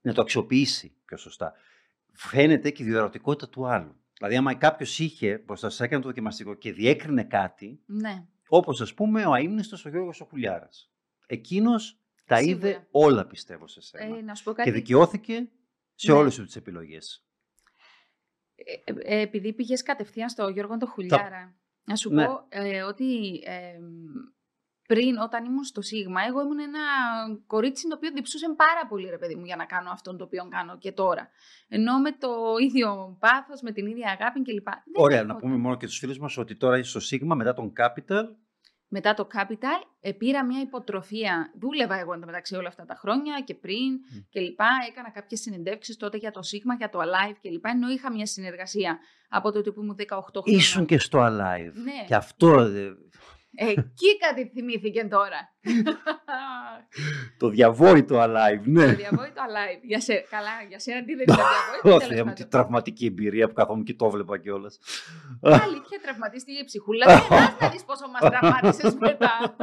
[0.00, 1.52] Να το αξιοποιήσει πιο σωστά.
[2.12, 3.94] Φαίνεται και η διορατικότητα του άλλου.
[4.18, 8.26] Δηλαδή, άμα κάποιος είχε μπροστά σας έκανε το δοκιμαστικό και διέκρινε κάτι, ναι.
[8.48, 10.90] όπως ας πούμε ο αείμνηστος ο Γιώργος ο Χουλιάρας.
[11.26, 12.68] Εκείνος τα Σίγουρα.
[12.68, 14.16] είδε όλα πιστεύω σε σένα.
[14.16, 14.70] Ε, να σου πω και κάτι.
[14.70, 15.48] δικαιώθηκε
[15.94, 16.18] σε Ναι.
[16.18, 17.24] όλες σου τις επιλογές.
[18.54, 22.24] Ε, ε, επειδή πήγες κατευθείαν στο Γιώργο το Χουλιάρα, να σου Ναι.
[22.26, 23.78] πω ε, ότι ε,
[24.88, 26.80] πριν όταν ήμουν στο Σίγμα, εγώ ήμουν ένα
[27.46, 30.48] κορίτσι το οποίο διψούσε πάρα πολύ ρε παιδί μου για να κάνω αυτό το οποίο
[30.50, 31.28] κάνω και τώρα.
[31.68, 32.28] Ενώ με το
[32.60, 34.64] ίδιο πάθος, με την ίδια αγάπη κλπ.
[34.64, 37.34] Δεν Ωραία, έχω- να πούμε μόνο και στους φίλους μας ότι τώρα είσαι στο Σίγμα
[37.34, 38.24] μετά τον Capital.
[38.92, 41.52] Μετά το Capital ε, πήρα μια υποτροφία.
[41.60, 44.18] Δούλευα εγώ εντωμεταξύ όλα αυτά τα χρόνια και πριν Μμ.
[44.28, 44.68] και λοιπά.
[44.88, 47.70] Έκανα κάποιες συνεντεύξεις τότε για το Sigma, για το Alive και λοιπά.
[47.70, 50.58] Ενώ είχα μια συνεργασία από τότε που ήμουν 18 χρόνια.
[50.58, 51.72] Ήσουν και στο Alive.
[51.72, 52.04] Ναι.
[52.06, 52.96] Και αυτό ε,
[53.54, 55.54] Εκεί κάτι θυμήθηκε τώρα.
[57.38, 58.86] το διαβόητο Alive, το ναι.
[58.86, 59.80] διαβόητο Alive.
[59.82, 61.88] Για σε, καλά, για σένα τι δεν ήταν διαβόητο.
[61.88, 62.48] Ω τέλος Θεέ μου, τι πάντων.
[62.50, 64.78] τραυματική εμπειρία που καθόμουν και το βλέπα κιόλας.
[65.42, 67.06] Αλήθεια, τραυματίστηκε η ψυχούλα.
[67.28, 69.56] Δεν να δεις πόσο μας τραυμάτισες μετά.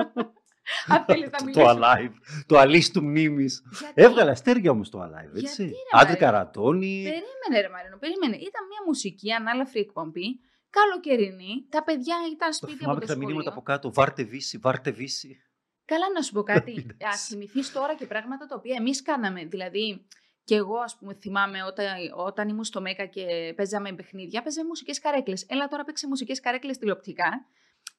[0.87, 1.73] Αν θέλεις να Το μιλήσουμε.
[1.79, 2.13] Alive,
[2.45, 3.63] το αλής του μνήμης.
[3.79, 5.63] Γιατί; Έβγαλε αστέρια όμως το Alive, Γιατί, έτσι.
[5.63, 6.95] ρε, Άντρη Μαρία; Καρατώνη.
[7.03, 8.35] Περίμενε, ρε Μαρίνο, περίμενε.
[8.35, 11.65] Ήταν μια μουσική ανάλαφρη εκπομπή, καλοκαιρινή.
[11.69, 13.27] Τα παιδιά ήταν Το σπίτι από θυμάμαι το και τα σχολείο.
[13.27, 13.93] μηνύματα από κάτω.
[13.93, 15.41] Βάρτε βύση, βάρτε βύση.
[15.85, 16.71] Καλά να σου πω κάτι.
[16.97, 17.05] Εντάξει.
[17.07, 19.45] Α θυμηθείς τώρα και πράγματα τα οποία εμείς κάναμε.
[19.45, 20.05] Δηλαδή,
[20.43, 24.99] και εγώ, ας πούμε, θυμάμαι όταν, όταν ήμουν στο ΜΕΚΑ και παίζαμε παιχνίδια, παίζαμε μουσικές
[24.99, 25.45] καρέκλες.
[25.49, 27.45] Έλα τώρα παίξε μουσικές καρέκλες τηλεοπτικά.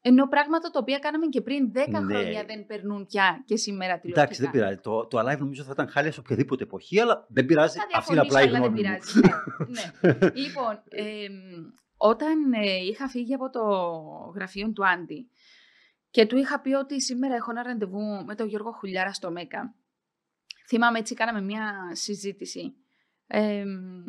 [0.02, 1.98] Ενώ πράγματα τα οποία κάναμε και πριν 10 Ναι.
[1.98, 4.20] χρόνια δεν περνούν πια και σήμερα τηλεοπτικά.
[4.20, 4.76] Εντάξει, δεν πειράζει.
[4.76, 7.78] Το, το Alive νομίζω θα ήταν χάλια σε οποιαδήποτε εποχή, αλλά δεν πειράζει.
[7.78, 9.22] Θα Αυτή είναι απλά η διαφωνήσω, αλλά γνώμη δεν μου.
[9.70, 10.00] πειράζει.
[10.02, 10.30] ναι, ναι.
[10.44, 11.32] λοιπόν, εμ,
[11.98, 13.62] όταν ε, είχα φύγει από το
[14.34, 15.30] γραφείο του Άντι
[16.10, 19.74] και του είχα πει ότι σήμερα έχω ένα ραντεβού με τον Γιώργο Χουλιάρα στο ΜΕΚΑ.
[20.68, 22.74] Θυμάμαι έτσι, κάναμε μια συζήτηση.
[23.26, 24.02] Εμ,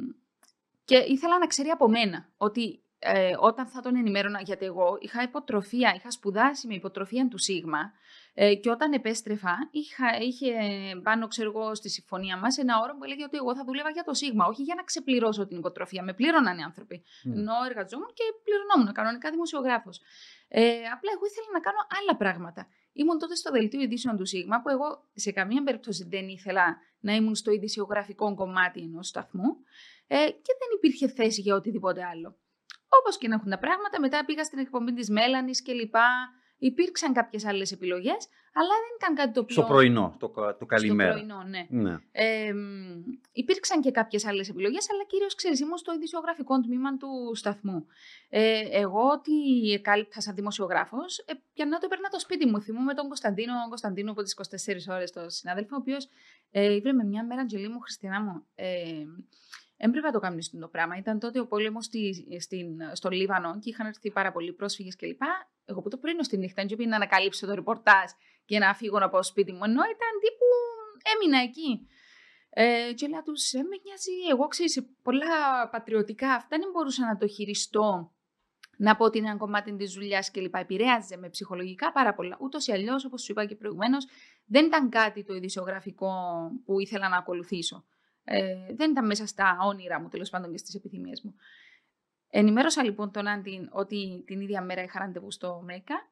[0.85, 5.21] και ήθελα να ξέρει από μένα ότι ε, όταν θα τον ενημέρωνα, γιατί εγώ είχα
[5.21, 7.91] υποτροφία, είχα σπουδάσει με υποτροφία του Σίγμα
[8.33, 10.53] ε, και όταν επέστρεφα είχα, είχε
[11.03, 14.03] πάνω ξέρω εγώ στη συμφωνία μας ένα όρο που έλεγε ότι εγώ θα δούλευα για
[14.03, 16.03] το Σίγμα, όχι για να ξεπληρώσω την υποτροφία.
[16.03, 17.03] Με πλήρωναν οι άνθρωποι.
[17.23, 17.31] Μμ.
[17.31, 20.01] Ενώ εργαζόμουν και πληρωνόμουν κανονικά δημοσιογράφος.
[20.47, 22.67] Ε, απλά εγώ ήθελα να κάνω άλλα πράγματα.
[22.93, 27.13] Ήμουν τότε στο δελτίο ειδήσεων του Σίγμα, που εγώ σε καμία περίπτωση δεν ήθελα να
[27.13, 29.49] ήμουν στο ειδησιογραφικό κομμάτι ενός σταθμού
[30.07, 32.37] ε, και δεν υπήρχε θέση για οτιδήποτε άλλο.
[32.99, 36.07] Όπως και να έχουν τα πράγματα, μετά πήγα στην εκπομπή της Μέλανης και λοιπά.
[36.61, 39.55] Υπήρξαν κάποιες άλλες επιλογές, αλλά δεν ήταν κάτι το οποίο...
[39.55, 41.17] Στο πρωινό, το, κα- το καλημέρα.
[41.17, 41.67] Στο πρωινό, ναι.
[41.69, 41.97] Ναι.
[42.11, 47.31] Ε, μ, υπήρξαν και κάποιες άλλες επιλογές, αλλά κυρίως, ξέρεις, ήμουν στο ειδησιογραφικό τμήμα του
[47.35, 47.85] σταθμού.
[48.29, 49.31] Ε, εγώ ότι
[49.81, 52.61] κάλυπτα σαν δημοσιογράφος, ε, πιανά το έπαιρνα το σπίτι μου.
[52.61, 56.07] Θυμούμαι τον Κωνσταντίνο, τον Κωνσταντίνο από τις 24 ώρες, τον συνάδελφο, ο οποίος
[56.51, 59.03] ε, ήβρε με μια μέρα, Αντζελή μου, Χριστιανά μου, ε,
[59.81, 60.97] Έμπρεπε να το κάνουν αυτό το πράγμα.
[60.97, 65.21] Ήταν τότε ο πόλεμος στη, στην, στο Λίβανο και είχαν έρθει πάρα πολλοί πρόσφυγες κλπ.
[65.65, 68.09] Εγώ που το πρωί στη νύχτα, δεν πήγα να ανακαλύψω το ρεπορτάζ
[68.45, 69.63] και να φύγω να πάω σπίτι μου.
[69.63, 70.47] Ενώ ήταν τύπου
[71.13, 71.87] έμεινα εκεί.
[72.49, 77.17] Ε, και λέω τους, ε, με νοιάζει, εγώ ξέρεις, πολλά πατριωτικά αυτά δεν μπορούσα να
[77.17, 78.11] το χειριστώ.
[78.77, 80.55] Να πω ότι είναι ένα κομμάτι της δουλειάς κλπ.
[80.55, 82.37] Επηρέαζε με ψυχολογικά πάρα πολλά.
[82.41, 84.07] Ούτως ή αλλιώς, όπως σου είπα και προηγουμένως,
[84.45, 86.11] δεν ήταν κάτι το ειδησιογραφικό
[86.65, 87.85] που ήθελα να ακολουθήσω.
[88.31, 91.35] Ε, δεν ήταν μέσα στα όνειρά μου, τέλος πάντων και στις επιθυμίες μου.
[92.29, 96.09] Ενημέρωσα λοιπόν τον Άντιν ότι την ίδια μέρα είχα ραντεβού στο ΜΕΚΑ.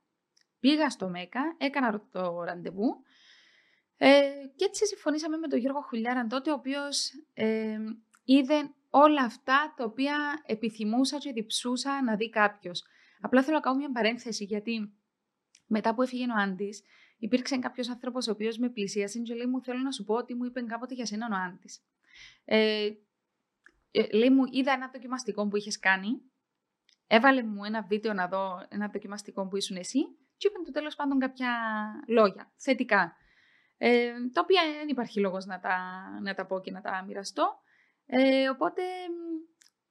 [0.59, 3.01] Πήγα στο ΜΕΚΑ, έκανα το ραντεβού
[3.97, 4.21] ε,
[4.55, 7.77] και έτσι συμφωνήσαμε με τον Γιώργο Χουλιάραν τότε, ο οποίος ε,
[8.23, 12.83] είδε όλα αυτά τα οποία επιθυμούσα και διψούσα να δει κάποιος.
[13.21, 14.93] Απλά θέλω να κάνω μια παρένθεση γιατί
[15.67, 16.83] μετά που έφυγε ο Άντης,
[17.17, 20.33] υπήρξε κάποιος άνθρωπος ο οποίος με πλησίασε και λέει μου: Θέλω να σου πω ότι
[20.33, 21.81] μου είπε κάποτε για σένα ο Άντης.
[22.45, 22.89] Ε,
[23.91, 26.09] ε, λέει μου, είδα ένα δοκιμαστικό που είχες κάνει.
[27.07, 29.99] Έβαλε μου ένα βίντεο να δω ένα δοκιμαστικό που ήσουν εσύ
[30.37, 31.49] και είπε του τέλος πάντων κάποια
[32.07, 33.15] λόγια θετικά.
[33.77, 37.59] Ε, τα οποία δεν υπάρχει λόγος να τα, να τα πω και να τα μοιραστώ.
[38.05, 38.81] Ε, οπότε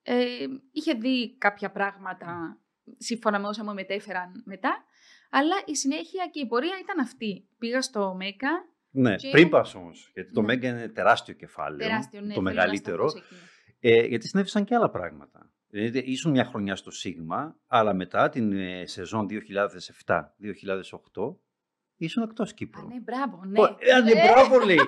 [0.02, 2.58] ε, είχε δει κάποια πράγματα
[2.96, 4.84] σύμφωνα με όσα μου μετέφεραν μετά.
[5.30, 7.48] Αλλά η συνέχεια και η πορεία ήταν αυτή.
[7.58, 8.64] Πήγα στο ΜΕΚΑ.
[8.98, 10.46] Ναι, Και- πριν πας όμως, γιατί το Ναι.
[10.46, 14.02] Μέγκα είναι τεράστιο κεφάλαιο, Τεράστιο, ναι, το θέλω να μεγαλύτερο, σταθώ σε εκείνο.
[14.02, 15.50] ε, γιατί συνέβησαν και άλλα πράγματα.
[15.68, 21.36] Δηλαδή, ήσουν μια χρονιά στο Σίγμα, αλλά μετά την ε, σεζόν 2007-2008
[21.96, 22.86] ήσουν εκτός Κύπρου.
[22.86, 23.60] Α, ναι, μπράβο, ναι.
[23.60, 24.78] Ω, ε, Α, ναι, μπράβο λέει.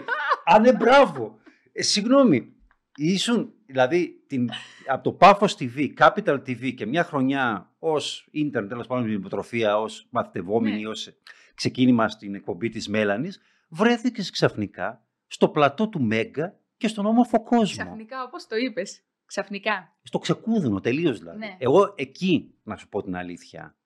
[0.44, 1.38] Α, ναι, μπράβο.
[1.72, 2.52] Ε, συγγνώμη.
[2.96, 4.48] Ήσουν, δηλαδή, την,
[4.86, 9.18] από το Πάφος TV, Capital TV και μια χρονιά ως ίντερνετ, τέλος πάντων, με την
[9.18, 10.88] υποτροφία, ως μαθητευόμενη, Ναι.
[10.88, 11.10] ως
[11.54, 17.84] ξεκίνημα στην εκπομπή της Μέλανης, βρέθηκες ξαφνικά στο πλατό του Μέγκα και στον όμορφο κόσμο.
[17.84, 19.02] Ξαφνικά, όπως το είπες.
[19.26, 19.96] Ξαφνικά.
[20.02, 21.38] Στο ξεκούδουνο, τελείως δηλαδή.
[21.38, 21.56] Ναι.
[21.58, 23.76] Εγώ εκεί, να σου πω την αλήθεια,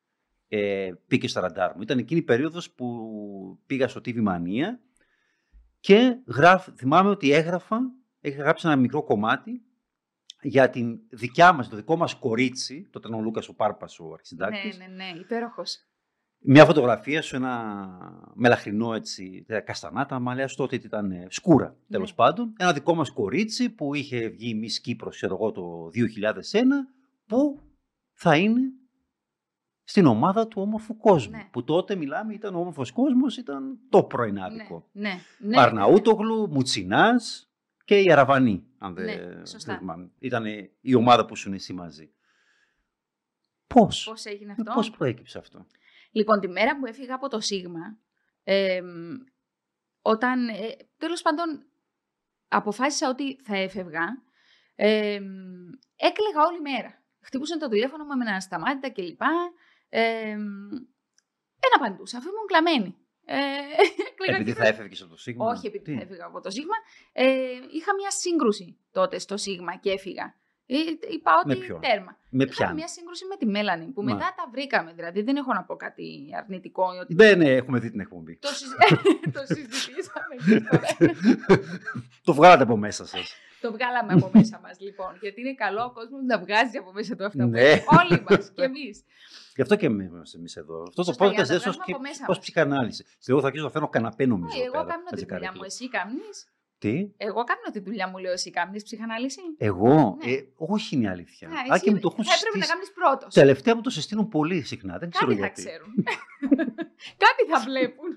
[0.48, 1.82] ε, πήγε στα ραντάρ μου.
[1.82, 4.66] Ήταν εκείνη η περίοδος που πήγα στο TV Mania
[5.80, 7.80] και γράφ, θυμάμαι ότι έγραφα,
[8.20, 9.62] είχα γράψει ένα μικρό κομμάτι
[10.42, 14.12] για την δικιά μας, το δικό μας κορίτσι, τότε ήταν ο Λούκας ο Πάρπας ο
[14.12, 15.86] αρχισυντάκτης, Ναι, ναι, ναι, υπέροχος.
[16.44, 21.76] Μια φωτογραφία σου, ένα μελαχρινό έτσι, τα καστανά, τα μαλλιά σου τότε ήταν ε, σκούρα
[21.90, 22.16] τέλος Ναι.
[22.16, 22.52] πάντων.
[22.58, 26.64] Ένα δικό μας κορίτσι που είχε βγει η Miss Κύπρος, ξέρω εγώ, το 2001,
[27.26, 27.60] που
[28.12, 28.60] θα είναι
[29.84, 31.36] στην ομάδα του όμορφου κόσμου.
[31.36, 31.48] Ναι.
[31.52, 34.88] Που τότε μιλάμε, ήταν ο όμορφος κόσμος, ήταν το πρωινάδικο.
[34.92, 35.60] Ναι, ναι, ναι.
[35.60, 37.52] Αρναούτογλου, Μουτσινάς
[37.84, 39.70] και η Αραβανή, αν δεν Ναι, σωστά.
[39.72, 40.10] δεν θυμάμαι.
[40.18, 40.44] Ήταν
[40.80, 42.12] η ομάδα που ήσουν εσύ μαζί.
[43.66, 45.66] Πώς, Πώς έγινε αυτό; πώς προέκυψε αυτό;
[46.12, 47.98] Λοιπόν, τη μέρα που έφυγα από το Σίγμα,
[48.42, 49.16] εμ,
[50.02, 51.66] όταν, ε, τέλος πάντων,
[52.48, 54.22] αποφάσισα ότι θα έφευγα,
[54.74, 55.24] εμ,
[55.96, 57.02] έκλαιγα όλη μέρα.
[57.20, 59.20] Χτυπούσαν το τηλέφωνο μου, έμενα ασταμάτητα κλπ.
[59.88, 60.68] Εμ,
[61.58, 62.96] δεν απαντούσα, αφού ήμουν κλαμμένη.
[63.24, 63.36] Ε,
[64.10, 65.46] έκλαιγα Επειδή και θα έφευγες από το Σίγμα.
[65.46, 66.74] Όχι επειδή Τι; θα έφυγα από το Σίγμα.
[67.12, 67.24] Ε,
[67.72, 70.34] είχα μια σύγκρουση τότε στο Σίγμα και έφυγα.
[70.66, 70.76] Ε,
[71.14, 72.18] είπα ότι Με ποιον; τέρμα.
[72.30, 72.74] Με Είχα πιάνει.
[72.74, 74.12] μια σύγκρουση με τη Μέλανη που Μα.
[74.12, 74.92] μετά τα βρήκαμε.
[74.92, 78.36] Δηλαδή δεν έχω να πω κάτι αρνητικό ή ότι Δεν ε, έχουμε δει την εκπομπή.
[78.40, 78.74] το, συζη...
[79.36, 80.34] το συζητήσαμε.
[80.46, 80.86] και τώρα.
[82.26, 83.34] το βγάλατε από μέσα σας.
[83.60, 85.16] Το βγάλαμε από μέσα μας, λοιπόν.
[85.20, 87.42] Γιατί είναι καλό ο κόσμος να βγάζει από μέσα του αυτά.
[87.44, 87.60] που Ναι.
[87.60, 87.84] έχει.
[88.00, 89.04] Όλοι μας και εμείς.
[89.54, 90.82] Γι' αυτό και εμείς εδώ.
[90.82, 92.38] Αυτό το Σωστά, για να podcast το δεν βγάλουμε από μέσα ως μας.
[92.38, 93.04] ψυχανάλυση.
[93.26, 94.56] Εγώ θα αρχίσω να φέρνω καναπέ νομίζω.
[94.60, 95.44] Ε, Εγώ πέρα, κάνω με τη τις δουλειά μου.
[95.44, 95.72] καρέκλες.
[95.74, 96.36] Εσύ κάνεις;
[96.82, 100.32] Τι, Εγώ κάνω τη δουλειά μου, λέω εσύ κάνεις ψυχανάλυση; εγώ, Ναι.
[100.32, 101.48] ε, όχι είναι η αλήθεια.
[101.48, 102.72] Α, Α, εσύ και μου το έχουν θα έπρεπε να συστήσει.
[102.72, 103.34] κάνεις πρώτος.
[103.34, 104.98] Τελευταία μου το συστήνουν πολύ συχνά.
[104.98, 105.62] Δεν ξέρω Κάτι θα γιατί.
[105.62, 105.94] ξέρουν.
[107.24, 108.10] Κάτι θα βλέπουν.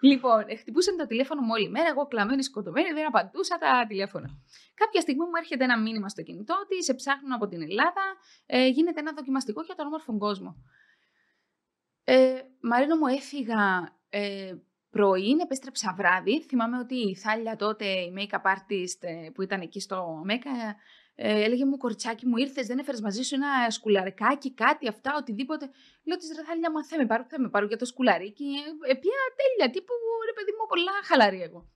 [0.00, 1.88] λοιπόν, χτυπούσαν το τηλέφωνο μου όλη μέρα.
[1.88, 4.28] Εγώ κλαμμένη, σκοτωμένη, δεν απαντούσα τα τηλέφωνα.
[4.74, 8.02] Κάποια στιγμή μου έρχεται ένα μήνυμα στο κινητό ότι σε ψάχνουν από την Ελλάδα.
[8.46, 10.56] Ε, γίνεται ένα δοκιμαστικό για τον όμορφο κόσμο.
[12.04, 14.54] Ε, Μαρίνο μου έφυγα ε,
[14.90, 16.42] πρωί, επέστρεψα βράδυ.
[16.42, 20.50] Θυμάμαι ότι η Θάλια τότε, η make-up artist ε, που ήταν εκεί στο Μέκα,
[21.14, 25.70] ε, έλεγε μου κοριτσάκι μου ήρθες, δεν έφερες μαζί σου ένα σκουλαρικάκι, κάτι αυτά, οτιδήποτε.
[26.04, 28.44] Λέω της ρε Θάλια, μα θα με πάρω, θα με πάρω για το σκουλαρίκι.
[28.88, 29.92] Ε, πια τέλεια, τύπου
[30.26, 31.68] ρε παιδί μου, πολλά χαλαρή εγώ.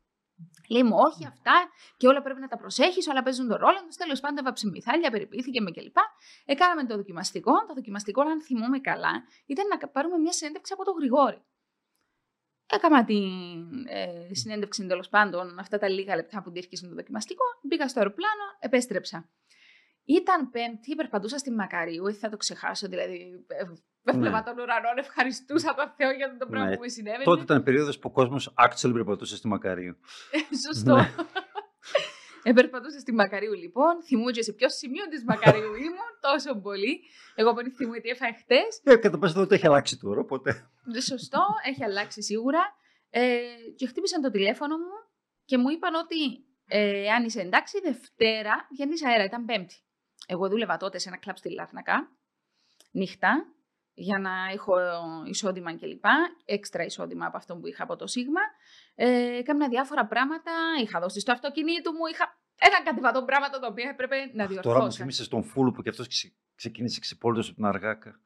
[0.68, 1.56] Λέει μου, όχι αυτά
[1.96, 3.96] και όλα πρέπει να τα προσέχεις, όλα παίζουν τον ρόλο τους.
[3.96, 5.96] Τέλος πάντων, έβαψε η Θάλια, περιποιήθηκε με κλπ.
[6.44, 7.52] Έκαναμε το δοκιμαστικό.
[7.68, 9.12] Το δοκιμαστικό, αν θυμούμαι καλά,
[9.46, 11.42] ήταν να πάρουμε μια συνέντευξη από τον Γρηγόρη.
[12.74, 17.44] Έκανα την ε, συνέντευξη τέλο πάντων αυτά τα λίγα λεπτά που διήρκησε το δοκιμαστικό.
[17.62, 19.28] Μπήκα στο αεροπλάνο, επέστρεψα.
[20.04, 22.88] Ήταν Πέμπτη, περπατούσα στη Μακαρίου, δεν θα το ξεχάσω.
[22.88, 23.64] Δηλαδή, ε,
[24.12, 26.76] έβλεπα τον ουρανό, ευχαριστούσα τον Θεό για το πράγμα Ναι.
[26.76, 27.24] που μου συνέβαινε.
[27.24, 29.96] Τότε ήταν περίοδος που ο κόσμος actually περπατούσε στη Μακαρίου.
[30.66, 30.94] Σωστό.
[30.96, 31.14] Ναι.
[32.42, 34.02] Ε, περπατούσα στη Μακαρίου λοιπόν.
[34.02, 37.00] Θυμούμαι και σε ποιο σημείο της Μακαρίου ήμουν τόσο πολύ.
[37.34, 38.80] Εγώ πολύ θυμούμαι τι έφαγα χτες.
[38.82, 40.70] Ε, κατά πάσα πιθανότητα έχει αλλάξει τώρα, οπότε.
[41.00, 42.76] Σωστό, έχει αλλάξει σίγουρα.
[43.10, 43.40] Ε,
[43.76, 44.92] και χτύπησαν το τηλέφωνο μου
[45.44, 49.24] και μου είπαν ότι ε, αν είσαι εντάξει, Δευτέρα βγαίνεις αέρα.
[49.24, 49.74] Ήταν Πέμπτη.
[50.26, 52.16] Εγώ δούλευα τότε σε ένα κλαμπ στη Λάρνακα,
[52.90, 53.46] νύχτα,
[53.94, 54.74] για να έχω
[55.26, 56.04] εισόδημα κλπ.
[56.44, 58.40] Έξτρα εισόδημα από αυτό που είχα από το Σίγμα.
[58.94, 60.52] Ε, έκανα διάφορα πράγματα.
[60.82, 62.06] Είχα δώσει στο αυτοκίνητο μου.
[62.12, 64.74] Είχα ένα κατεβατό πράγματα τα οποία έπρεπε να διορθώσω.
[64.74, 66.08] Τώρα μου θύμισες τον Φούλου που και αυτός
[66.54, 68.20] ξεκίνησε ξεπόλυτο από την αργάκα.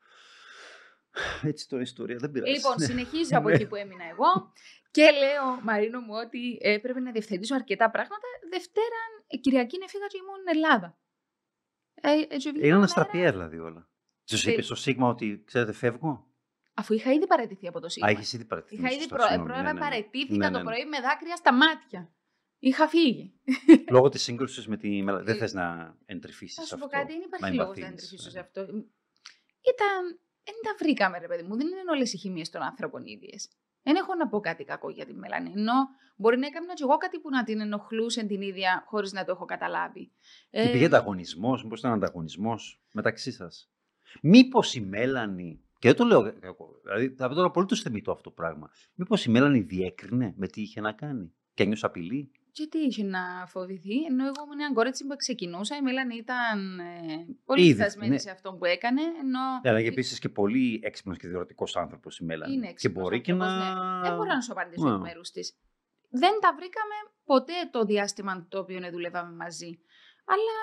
[1.42, 2.52] Έτσι τώρα η ιστορία δεν πειράζει.
[2.52, 2.84] Λοιπόν, Ναι.
[2.86, 3.54] συνεχίζω από Ναι.
[3.54, 4.52] εκεί που έμεινα εγώ
[4.90, 8.26] και λέω, Μαρίνο μου, ότι έπρεπε να διευθετήσω αρκετά πράγματα.
[8.50, 10.98] Δευτέρα, ε, Κυριακή, έφυγα και ήμουν Ελλάδα.
[11.94, 13.88] Ε, ε, και βγήκα Είναι μέρα- αστραπία δηλαδή όλα.
[14.24, 16.26] Τους Ε, είπες στο Σίγμα ότι ξέρετε, φεύγω;
[16.74, 18.08] Αφού είχα ήδη παραιτηθεί από το Α, Σίγμα.
[18.10, 18.74] έχει ήδη παρατηθεί.
[18.74, 19.24] Είχα ήδη σωστά, προ...
[19.26, 19.90] συγγνώμη, πρόεδρα ναι, ναι, ναι.
[19.90, 20.64] παρετήθηκα Ναι, ναι, το ναι.
[20.64, 22.12] πρωί με δάκρυα στα μάτια.
[22.58, 23.32] Είχα φύγει.
[23.94, 25.22] Λόγω της σύγκρουσης με τη Μελα...
[25.22, 26.86] Δεν Ε, θες να εντρυφήσεις Θα σου αυτό.
[26.86, 28.30] πω κάτι, δεν υπάρχει να λόγος να εμπαθύνεις, εντρυφήσω ναι.
[28.30, 28.60] σε αυτό.
[29.72, 30.20] Ήταν.
[30.48, 31.56] Δεν τα βρήκαμε, ρε παιδί μου.
[31.56, 33.48] Δεν είναι όλες οι χημίες των άνθρωπων ίδιες.
[33.82, 35.52] Δεν έχω να πω κάτι κακό για τη Μελανή.
[35.56, 35.72] Ενώ
[36.16, 39.32] μπορεί να έκανα κι εγώ κάτι που να την ενοχλούσε την ίδια χωρίς να το
[39.32, 40.12] έχω καταλάβει.
[40.50, 43.72] Και Ε, πήγε ανταγωνισμό, μήπως ήταν ανταγωνισμός μεταξύ σας.
[44.22, 45.62] Μήπως η Μέλανη.
[45.78, 46.80] Και δεν το λέω κακό.
[46.82, 48.70] Δηλαδή, θα το απολύτω θεμητό αυτό το πράγμα.
[48.94, 51.32] Μήπως η Μέλανη διέκρινε με τι είχε να κάνει.
[51.54, 55.76] Και ένιωσε απειλή; Και τι είχε να φοβηθεί, ενώ εγώ ήμουν μια κορίτσι που ξεκινούσα.
[55.76, 56.84] Η Μελανή ήταν ε,
[57.44, 58.18] πολύ Ήδη, φτασμένη ναι.
[58.18, 59.02] σε αυτό που έκανε.
[59.02, 62.52] Ενώ Αλλά και επίσης και πολύ έξυπνος και διορατικός άνθρωπος η Μέλανη.
[62.52, 63.94] Είναι και έξυπνος μπορεί και άνθρωπος, να.
[64.00, 64.08] ναι.
[64.08, 64.94] Δεν μπορώ να σου απαντήσω Ναι.
[64.94, 65.56] εκ μέρους της.
[66.10, 69.80] Δεν τα βρήκαμε ποτέ το διάστημα το οποίο ναι, δουλεύαμε μαζί.
[70.24, 70.56] Αλλά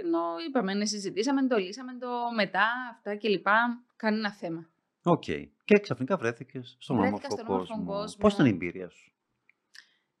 [0.00, 3.46] ε, ενώ είπαμε, ναι, συζητήσαμε, το λύσαμε το μετά, αυτά κλπ.
[3.96, 4.70] Κανένα θέμα.
[5.02, 5.24] Οκ.
[5.64, 7.92] Και ξαφνικά βρέθηκες στον Βρέθηκα όμορφο στον όμορφο κόσμο.
[7.92, 8.16] κόσμο.
[8.20, 9.12] Πώς ήταν η εμπειρία σου;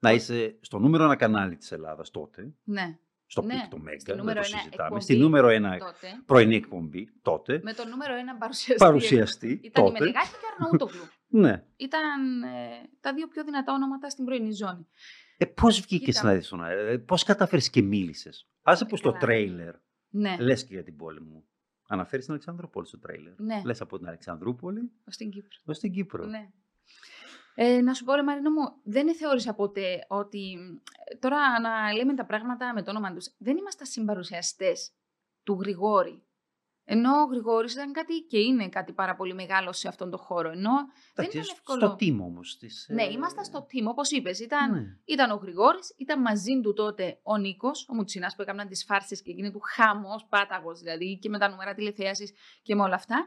[0.02, 2.54] Να είσαι στο νούμερο ένα κανάλι της Ελλάδας τότε.
[2.64, 3.98] Ναι, Στο Ναι, peak το Μέγκα.
[3.98, 4.84] στη Δεν νούμερο το ένα συζητάμε.
[4.86, 6.22] εκπομπή Στη νούμερο ένα τότε.
[6.26, 7.60] πρωινή εκπομπή τότε.
[7.62, 8.84] Με το νούμερο ένα παρουσιαστή.
[8.84, 9.98] Παρουσιαστή Ήταν η τότε.
[10.00, 11.02] Μενεγάκη και ο Αρναούτογλου.
[11.34, 11.64] Ναι.
[11.76, 14.86] Ήταν ε, τα δύο πιο δυνατά ονόματα στην πρωινή ζώνη.
[15.36, 16.26] Ε, πώς βγήκες Κοίτα.
[16.28, 18.48] να δεις τον αέρα, πώς καταφέρεις και μίλησες.
[18.62, 19.20] Άσε Ε, που στο καλά.
[19.20, 19.74] τρέιλερ
[20.08, 21.44] Ναι, λες και για την πόλη μου.
[21.88, 23.32] Αναφέρεις την Αλεξανδρούπολη στο τρέιλερ.
[23.40, 25.48] ναι, Λες από την Αλεξανδρούπολη στην Κύπρο.
[25.64, 26.24] ως την Κύπρο.
[26.26, 26.50] Ναι.
[27.54, 30.58] Ε, να σου πω, ρε Μαρίνο μου, δεν θεώρησα ποτέ ότι.
[31.12, 33.34] ε, Τώρα να λέμε τα πράγματα με το όνομα τους.
[33.38, 34.90] Δεν είμαστε συμπαρουσιαστές
[35.42, 36.22] του Γρηγόρη.
[36.84, 40.48] Ενώ ο Γρηγόρης ήταν κάτι και είναι κάτι πάρα πολύ μεγάλο σε αυτόν τον χώρο.
[40.50, 40.70] Ενώ
[41.14, 41.96] δεν Εντάξει, ήταν στο εύκολο.
[42.00, 42.58] team όμως.
[42.88, 44.40] Ναι, ήμασταν στο team, όπως είπες.
[44.40, 44.82] Ήταν, Ναι.
[45.04, 49.22] ήταν ο Γρηγόρης, ήταν μαζί του τότε ο Νίκος, ο Μουτσινάς που έκαναν τις φάρσει
[49.22, 53.26] και εκείνη του χαμός, πάταγος δηλαδή, και με τα νούμερα τηλεθέασης και με όλα αυτά.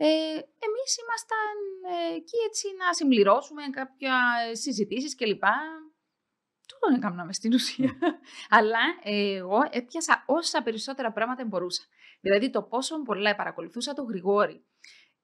[0.00, 0.06] Ε,
[0.66, 1.54] εμείς ήμασταν
[1.92, 4.16] ε, εκεί έτσι να συμπληρώσουμε κάποια
[4.52, 5.42] συζητήσεις κλπ.
[6.68, 7.98] Τούτον έκαναμε στην ουσία.
[8.58, 11.82] Αλλά ε, εγώ έπιασα όσα περισσότερα πράγματα μπορούσα.
[12.20, 14.64] Δηλαδή το πόσο πολλά παρακολουθούσα το Γρηγόρη.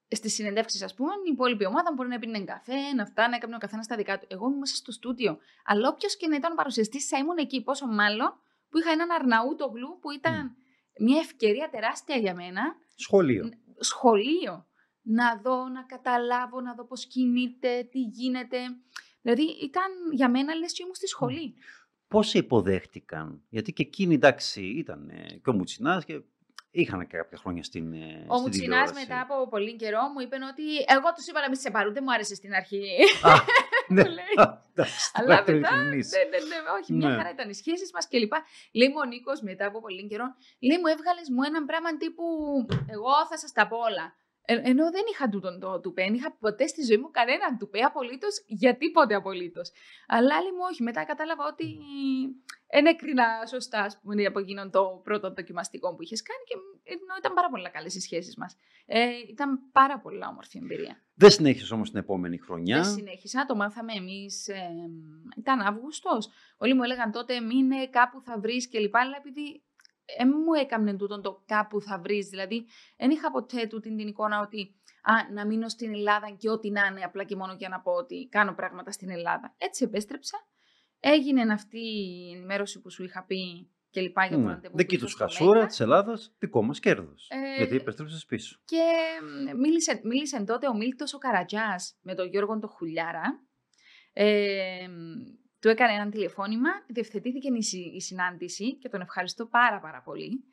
[0.08, 3.54] Στις συνεντεύξεις, ας πούμε, η υπόλοιπη ομάδα μπορεί να πίνει καφέ, να αυτά, να έκανε
[3.54, 4.26] ο καθένας στα δικά του.
[4.30, 5.38] Εγώ ήμουν μέσα στο στούντιο.
[5.64, 7.62] Αλλά όποιος και να ήταν ο παρουσιαστής, θα ήμουν εκεί.
[7.62, 10.56] Πόσο μάλλον που είχα έναν Αρναούτογλου που ήταν
[10.98, 12.62] μια ευκαιρία τεράστια για μένα
[12.96, 13.50] Σχολείο.
[13.78, 14.66] Σχολείο.
[15.06, 18.58] Να δω, να καταλάβω, να δω πώς κινείται, τι γίνεται.
[19.22, 21.54] Δηλαδή ήταν για μένα λες και ήμουν στη σχολή.
[22.08, 26.20] πώς σε υποδέχτηκαν; Γιατί και εκείνοι, εντάξει, ήταν ε, και ο Μουτσινάς και
[26.80, 28.94] είχαν και κάποια χρόνια στην ε, Ο στην Μουτσινάς τηλεόραση.
[29.02, 30.64] μετά από πολύ καιρό μου είπε ότι
[30.96, 32.82] εγώ τους είπα να μην σε πάρουν, δεν μου άρεσε στην αρχή.
[33.28, 33.30] Α,
[33.94, 34.02] ναι.
[34.04, 34.34] Μου λέει.
[34.42, 36.08] Α, εντάξει, Αλλά πρέπει να μετά, ναι, ειλικρινής.
[36.12, 37.16] ναι, ναι, όχι, μια Ναι.
[37.16, 38.32] χαρά ήταν οι σχέσεις μας κλπ.
[38.78, 40.26] Λέει μου ο Νίκος μετά από πολύ καιρό,
[40.68, 42.24] λέει μου έβγαλες μου έναν πράγμα τύπου
[42.94, 44.06] Εγώ θα σας τα πω όλα.
[44.46, 47.80] Ε, ενώ δεν είχα τούτον το τουπέ, δεν είχα ποτέ στη ζωή μου κανέναν τουπέ
[47.80, 49.72] απολύτως για τίποτε απολύτως.
[50.06, 50.82] Αλλά άλλη μου όχι.
[50.82, 51.78] Μετά κατάλαβα ότι
[52.70, 56.54] δεν έκρινα σωστά ας πούμε, από εκείνον το πρώτο δοκιμαστικό που είχες κάνει και
[56.92, 58.56] ενώ ήταν πάρα πολλά καλές οι σχέσεις μας.
[58.86, 61.02] Ε, ήταν πάρα πολλά όμορφη εμπειρία.
[61.14, 64.48] Δεν συνέχισες όμως την επόμενη χρονιά; Δεν συνέχισα, το μάθαμε εμείς.
[65.36, 66.28] ήταν Αύγουστος.
[66.56, 68.96] Όλοι μου έλεγαν τότε μείνε κάπου θα βρεις κλπ.
[68.96, 69.62] Αλλά επειδή
[70.18, 74.40] δεν μου έκαμνε τούτον το κάπου θα βρεις, δηλαδή δεν είχα ποτέ τούτη την εικόνα
[74.40, 77.80] ότι α, να μείνω στην Ελλάδα και ό,τι να είναι, απλά και μόνο για να
[77.80, 79.54] πω ότι κάνω πράγματα στην Ελλάδα.
[79.58, 80.46] Έτσι επέστρεψα.
[81.00, 84.48] Έγινε αυτή η ενημέρωση που σου είχα πει και λοιπά για το Ναι.
[84.52, 85.66] ραντεβού Δική που του ήρθα στο χασούρα Μέγκα.
[85.66, 87.28] της Ελλάδας, δικό μας κέρδος.
[87.30, 88.60] Ε, γιατί επέστρεψες πίσω.
[88.64, 88.82] Και
[89.54, 93.44] μ, μίλησε, μίλησε τότε ο Μίλτος ο Καρατζάς με τον Γιώργο τον Χουλιάρα.
[94.12, 94.92] Ε, μ,
[95.64, 100.44] του έκανε ένα τηλεφώνημα, διευθετήθηκε η, συ- η συνάντηση και τον ευχαριστώ πάρα πάρα πολύ.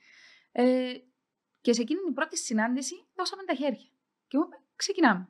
[0.52, 0.92] Ε,
[1.62, 3.90] και σε εκείνη την πρώτη συνάντηση δώσαμε τα χέρια.
[4.28, 5.30] Και μου είπε, ξεκινάμε.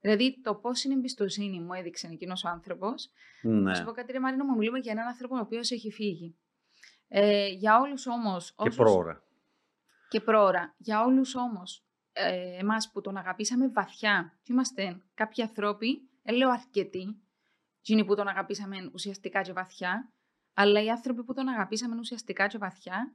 [0.00, 3.10] Δηλαδή το πώς είναι εμπιστοσύνη μου έδειξε εκείνος ο άνθρωπος.
[3.42, 3.74] Να Ναι.
[3.74, 6.36] σου πω κάτι ρε Μαρίνο, μου μιλούμε για έναν άνθρωπο ο οποίος έχει φύγει.
[7.08, 8.48] Ε, για όλους όμως...
[8.48, 9.22] Και όσους- πρόωρα.
[10.08, 10.74] και πρόωρα.
[10.78, 16.50] Για όλους όμως ε, εμάς που τον αγαπήσαμε βαθιά και είμαστε κάποιοι ανθρώποι, δεν λέω
[16.50, 17.21] αρκετοί,
[17.82, 20.12] εκείνοι που τον αγαπήσαμε ουσιαστικά και βαθιά,
[20.54, 23.14] αλλά οι άνθρωποι που τον αγαπήσαμε ουσιαστικά και βαθιά,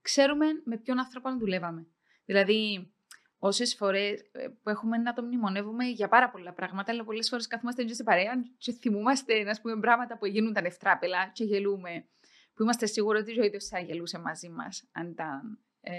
[0.00, 1.86] ξέρουμε με ποιον άνθρωπο να δουλεύαμε.
[2.24, 2.92] Δηλαδή,
[3.38, 7.46] όσες φορές ε, που έχουμε να τον μνημονεύουμε για πάρα πολλά πράγματα, αλλά πολλές φορές
[7.46, 12.08] καθόμαστε και στην παρέα και θυμούμαστε να πούμε, πράγματα που γίνονταν ευτράπελα και γελούμε,
[12.54, 15.92] που είμαστε σίγουροι ότι ο ίδιος θα γελούσε μαζί μας αν ήταν ε,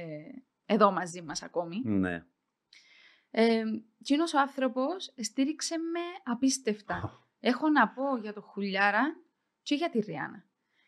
[0.66, 1.82] εδώ μαζί μας ακόμη.
[1.84, 2.26] Ναι.
[3.32, 3.64] Ε,
[4.00, 7.25] εκείνος ο άνθρωπος στήριξε με απίστευτα.
[7.48, 9.16] Έχω να πω για το Χουλιάρα
[9.62, 10.46] και για τη Ριάννα.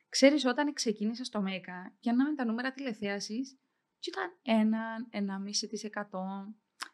[0.10, 3.58] Ξέρεις, όταν ξεκίνησα στο ΜΕΚΑ, πιάνναμε τα νούμερα τηλεθέασης
[4.00, 6.26] και ήταν έναν, ένα μισή της εκατό.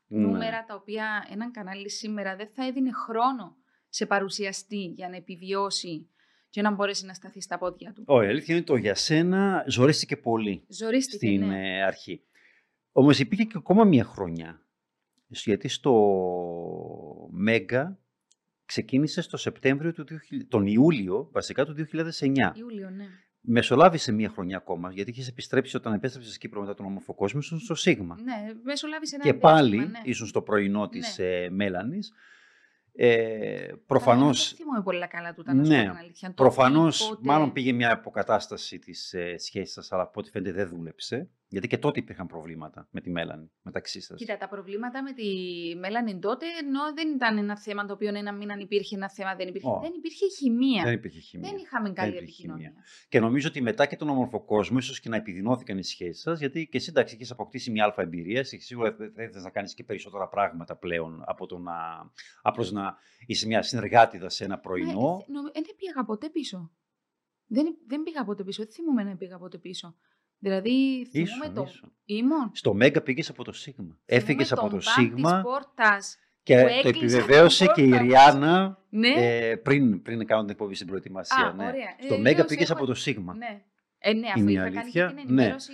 [0.08, 0.22] ναι.
[0.22, 3.56] Νούμερα τα οποία έναν κανάλι σήμερα δεν θα έδινε χρόνο
[3.90, 6.10] σε παρουσιαστή για να επιβιώσει
[6.50, 8.04] και να μπορέσει να σταθεί στα πόδια του.
[8.08, 11.78] Όχι, η αλήθεια είναι το για σένα ζορίστηκε πολύ Ζορίστηκε, στην ναι.
[11.78, 12.24] ε, αρχή.
[12.92, 14.68] Όμως υπήρχε και ακόμα μία χρονιά.
[15.28, 15.94] Γιατί στο
[17.32, 18.03] Μέγκα
[18.74, 22.52] ξεκίνησε στο Σεπτέμβριο του 2000, τον Ιούλιο βασικά του 2009.
[22.56, 23.06] Ιούλιο, ναι.
[23.42, 27.60] Μεσολάβησε μία χρονιά ακόμα, γιατί είχες επιστρέψει όταν επέστρεψες στην Κύπρο μετά τον ομοφοκόσμιο, ήσουν
[27.60, 28.18] στο Σίγμα.
[28.24, 30.00] Ναι, μεσολάβησε ένα και διάστημα, πάλι ναι.
[30.04, 31.26] ήσουν στο πρωινό της Ναι.
[31.26, 32.12] ε, Μέλανης.
[32.96, 36.28] Ε, Αλλά προφανώς, Δεν θυμάμαι πολύ καλά τούτα, να σου Ναι, πω την αλήθεια.
[36.28, 40.52] Το προφανώς πότε- μάλλον πήγε μια αποκατάσταση της ε, σχέσης σας, αλλά από ό,τι φαίνεται
[40.52, 41.30] δεν δούλεψε.
[41.54, 44.18] Γιατί και τότε υπήρχαν προβλήματα με τη Μέλανη, μεταξύ σας.
[44.18, 45.26] Κοίτα, τα προβλήματα με τη
[45.80, 49.48] Μέλανη τότε, ενώ δεν ήταν ένα θέμα το οποίο ένα μήνα υπήρχε, ένα θέμα δεν
[49.48, 49.68] υπήρχε.
[49.70, 49.80] Ω.
[49.82, 50.84] Δεν υπήρχε χημεία.
[50.84, 51.50] Δεν υπήρχε χημεία.
[51.50, 52.68] Δεν είχαμε καλή υπήρχε επικοινωνία.
[52.68, 52.84] χημεία.
[53.10, 56.68] Και νομίζω ότι μετά και τον ομορφοκόσμο, ίσως και να επιδεινώθηκαν οι σχέσεις σας, γιατί
[56.68, 58.40] και εσύ εντάξει, έχεις αποκτήσει μια αλφα εμπειρία.
[58.40, 61.74] Εσύ σίγουρα θα ήθελε να κάνεις και περισσότερα πράγματα πλέον από το να.
[62.42, 64.92] απλώς να είσαι μια συνεργάτηδα σε ένα πρωινό.
[65.12, 66.72] Μα, ε, νομι- ε, δεν πήγα ποτέ πίσω.
[67.46, 68.64] Δεν, δεν πήγα ποτέ πίσω.
[68.64, 69.96] Δεν θυμούμαι να πήγα ποτέ πίσω.
[70.44, 71.64] Δηλαδή, θυμούμαι Ήσουν, το.
[71.68, 71.92] ήσουν.
[72.06, 72.52] Ήμουν.
[72.54, 74.00] Στο Μέγκα πήγες από το Σίγμα.
[74.06, 76.18] Έφυγες από το Σίγμα πόρτας.
[76.44, 78.04] και που το έκλεισε επιβεβαίωσε την και η πόρτα.
[78.04, 81.46] Ριάννα Ναι, ε, πριν, πριν κάνω την εκπομπή στην προετοιμασία.
[81.46, 81.66] Α, ναι.
[81.66, 81.96] ωραία.
[82.06, 83.34] Στο Ε, Μέγκα λέω, πήγες σε από έχω- το Σίγμα.
[83.36, 83.62] ναι.
[83.98, 85.08] Ε, ναι, αφού η είχα κάνει και αλήθεια.
[85.08, 85.22] την Ναι.
[85.22, 85.72] ενημέρωση.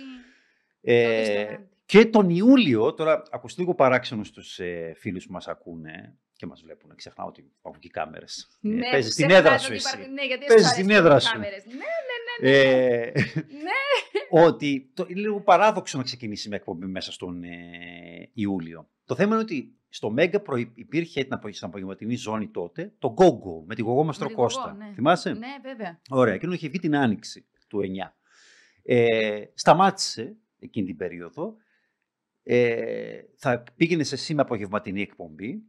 [0.82, 1.68] τότε στο Ε, Ράντι.
[1.86, 6.62] και τον Ιούλιο, τώρα ακούστε λίγο παράξενο στους ε, φίλους που μας ακούνε και μας
[6.62, 6.94] βλέπουν.
[6.96, 8.48] Ξεχνάω ότι υπάρχουν και οι κάμερες.
[8.62, 9.88] Ε, Ναι, παίζεις στην ξεχνάτε έδρα ότι σου εσύ.
[9.94, 11.32] υπάρχει- Ναι, γιατί Παίζεις σου στην αρέσουν έδρα οι σου.
[11.32, 11.64] κάμερες.
[11.66, 11.72] Ναι,
[12.40, 14.40] Ε, ναι.
[14.44, 17.50] ότι το, είναι λίγο παράδοξο να ξεκινήσει μια εκπομπή μέσα στον ε,
[18.32, 18.88] Ιούλιο.
[19.04, 23.14] Το θέμα είναι ότι στο Μέγκα προϋ- υπήρχε την απο- στην απογευματινή ζώνη τότε το
[23.18, 24.62] Go-Go με τη Γογό Μαστροκώστα.
[24.62, 24.92] Γογό, ναι.
[24.94, 26.00] Θυμάσαι; Ναι, βέβαια.
[26.10, 28.14] Ωραία, εκείνο είχε βγει την άνοιξη του 9.
[28.82, 31.56] Ε, σταμάτησε εκείνη την περίοδο.
[32.42, 35.62] Ε, θα πήγαινε εσύ με απογευματινή εκπομπή.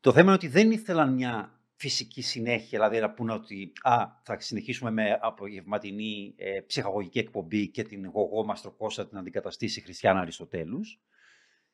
[0.00, 4.40] Το θέμα είναι ότι δεν ήθελαν μια φυσική συνέχεια, δηλαδή να πούνε ότι α, θα
[4.40, 11.00] συνεχίσουμε με απογευματινή ε, ψυχαγωγική εκπομπή και την γογό Μαστροκώστα την αντικαταστήσει η Χριστιανά Αριστοτέλους.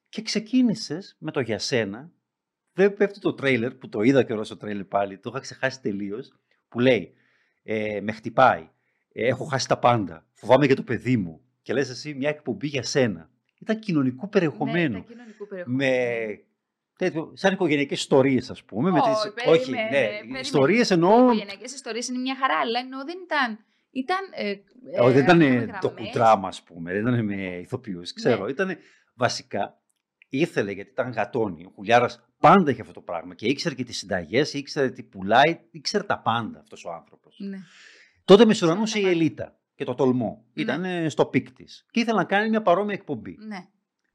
[0.09, 2.13] Και ξεκίνησες με το για σένα.
[2.73, 5.81] Δεν πέφτει το τρέιλερ που το είδα και όλο το τρέιλερ πάλι, το είχα ξεχάσει
[5.81, 6.33] τελείως.
[6.69, 7.13] Που λέει,
[7.63, 8.69] ε, με χτυπάει,
[9.13, 11.41] ε, έχω χάσει τα πάντα, φοβάμαι για το παιδί μου.
[11.63, 13.31] Και λες εσύ μια εκπομπή για σένα.
[13.61, 14.93] Ήταν κοινωνικού περιεχομένου.
[14.93, 15.77] Ναι, ήταν κοινωνικού περιεχομένου.
[15.77, 16.45] με
[16.97, 18.91] τέτοιο, σαν οικογενειακές ιστορίες ας πούμε.
[18.91, 20.39] με Ω, τις, περίμενε, όχι, ναι, περίμενε.
[20.41, 21.23] ιστορίες Οι εννοώ...
[21.23, 24.19] οικογενειακές ιστορίες είναι μια χαρά, αλλά εννοώ δεν ήταν Ήταν.
[24.35, 24.61] Ε, ε,
[25.01, 26.07] Όχι, δεν ήταν γράφαμε το γραμμές.
[26.07, 26.93] κουτράμα, ας πούμε.
[26.93, 28.13] Δεν ήταν με ηθοποιούς.
[28.13, 28.45] Ξέρω.
[28.45, 28.51] Ναι.
[28.51, 28.77] Ήταν
[29.15, 29.81] βασικά.
[30.29, 31.65] Ήθελε γιατί ήταν γατόνι.
[31.65, 33.35] Ο Χουλιάρας πάντα είχε αυτό το πράγμα.
[33.35, 37.37] Και ήξερε και τις συνταγές, ήξερε τι πουλάει, ήξερε τα πάντα αυτός ο άνθρωπος.
[37.39, 37.59] Ναι.
[38.25, 39.21] Τότε μεσουρανούσε η τα πάντα.
[39.21, 40.45] Ελίτα και το τολμώ.
[40.53, 40.63] Ναι.
[40.63, 41.87] Ήταν στο peak της.
[41.91, 43.37] Και ήθελε να κάνει μια παρόμοια εκπομπή.
[43.47, 43.67] ναι.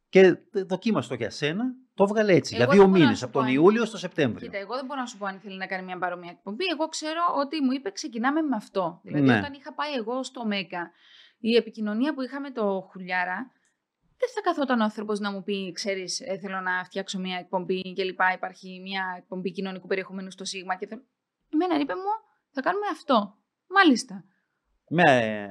[0.10, 1.64] Και δοκίμασε το για σένα,
[2.08, 2.56] το έβγαλε έτσι.
[2.56, 4.48] Εγώ για δύο δεν μπορώ να μήνες, σου από τον πω αν- Ιούλιο στο Σεπτέμβριο.
[4.48, 6.66] Κοίτα, εγώ δεν μπορώ να σου πω αν ήθελε να κάνει μια παρόμοια εκπομπή.
[6.74, 9.00] Εγώ ξέρω ότι μου είπε ξεκινάμε με αυτό.
[9.04, 9.38] Δηλαδή, Ναι.
[9.38, 10.92] όταν είχα πάει εγώ στο ΜΕΓΚΑ,
[11.40, 13.52] η επικοινωνία που είχα με το Χουλιάρα,
[14.18, 18.20] δεν θα καθόταν ο άνθρωπος να μου πει: Ξέρεις, θέλω να φτιάξω μια εκπομπή κλπ.
[18.36, 20.76] Υπάρχει μια εκπομπή κοινωνικού περιεχομένου στο Σίγμα.
[20.76, 21.02] Και θέλω...
[21.54, 22.12] Εμένα είπε μου:
[22.52, 23.36] Θα κάνουμε αυτό.
[23.68, 24.24] Μάλιστα.
[24.94, 25.04] Με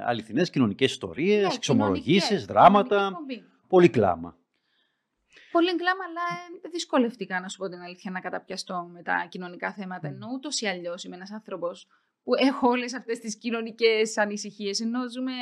[0.04, 2.96] αληθινές κοινωνικές ιστορίες, Ναι, εξομολογήσεις, κοινωνικές, δράματα.
[2.96, 3.42] κοινωνική εκπομπή.
[3.68, 4.36] Πολύ κλάμα.
[5.52, 6.26] Πολύ γκλάμα, αλλά
[6.62, 10.08] ε, δυσκολευτικά να σου πω την αλήθεια να καταπιαστώ με τα κοινωνικά θέματα.
[10.08, 10.12] Μμ.
[10.14, 11.86] Ενώ ούτως ή αλλιώς είμαι ένας άνθρωπος
[12.22, 14.80] που έχω όλες αυτές τις κοινωνικές ανησυχίες.
[14.80, 15.32] Ενώ ζούμε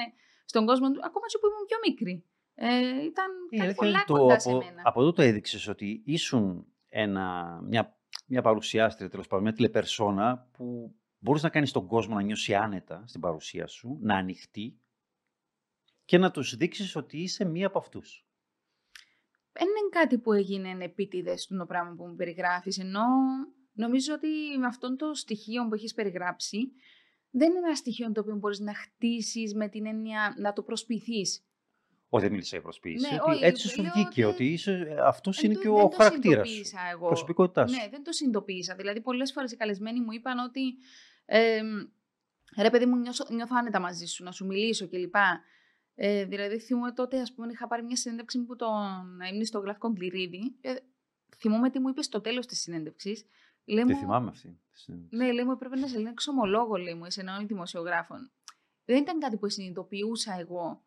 [0.45, 2.25] στον κόσμο του, ακόμα και που ήμουν πιο μικρή.
[2.55, 4.83] Ε, ήταν Η κάτι αλήθεια πολλά είναι το, κοντά σε από, μένα.
[4.85, 10.95] από εδώ το έδειξες ότι ήσουν ένα, μια, μια παρουσιάστρια, τέλος πάντων, μια τηλεπερσόνα που
[11.19, 14.81] μπορείς να κάνεις τον κόσμο να νιώσει άνετα στην παρουσία σου, να ανοιχτεί
[16.05, 18.28] και να τους δείξεις ότι είσαι μία από αυτούς.
[19.59, 22.79] Δεν είναι κάτι που έγινε επίτηδες το πράγμα που μου περιγράφεις.
[22.79, 23.05] Ενώ
[23.73, 26.73] νομίζω ότι με αυτόν το στοιχείο που έχεις περιγράψει,
[27.31, 31.43] δεν είναι ένα στοιχείο το οποίο μπορείς να χτίσεις με την έννοια να το προσποιηθείς.
[32.09, 33.09] Όχι, δεν μίλησα για προσποίηση.
[33.11, 35.75] Ναι, ότι όχι, έτσι σου λέω βγήκε, ότι- ότι είσαι, αυτός είναι Δεν και το-
[35.75, 36.55] ο δεν το χαρακτήρας σου.
[36.55, 37.07] συνειδητοποίησα εγώ.
[37.07, 37.77] Προσωπικότητάς σου.
[37.77, 38.75] Ναι, δεν το συνειδητοποίησα.
[38.75, 40.61] Δηλαδή, πολλές φορές οι καλεσμένοι μου είπαν ότι.
[41.25, 41.61] Ε,
[42.61, 45.15] ρε, παιδί μου, νιώσω, νιώθω άνετα μαζί σου, να σου μιλήσω κλπ.
[46.01, 49.93] Ε, δηλαδή, θυμούμαι τότε, ας πούμε, είχα πάρει μια συνέντευξη που τον ήμουν στο Γλαυκό
[49.93, 50.57] Κληρίδη.
[50.61, 50.75] Ε,
[51.37, 53.27] θυμούμαι τι μου είπε στο τέλος της συνέντευξης.
[53.65, 54.61] Λέει Τη μου, θυμάμαι αυτή.
[55.11, 58.31] ναι, λέει μου, έπρεπε να σε λένε εξομολόγο, λέει μου, σε έναν δημοσιογράφων.
[58.85, 60.85] Δεν ήταν κάτι που συνειδητοποιούσα εγώ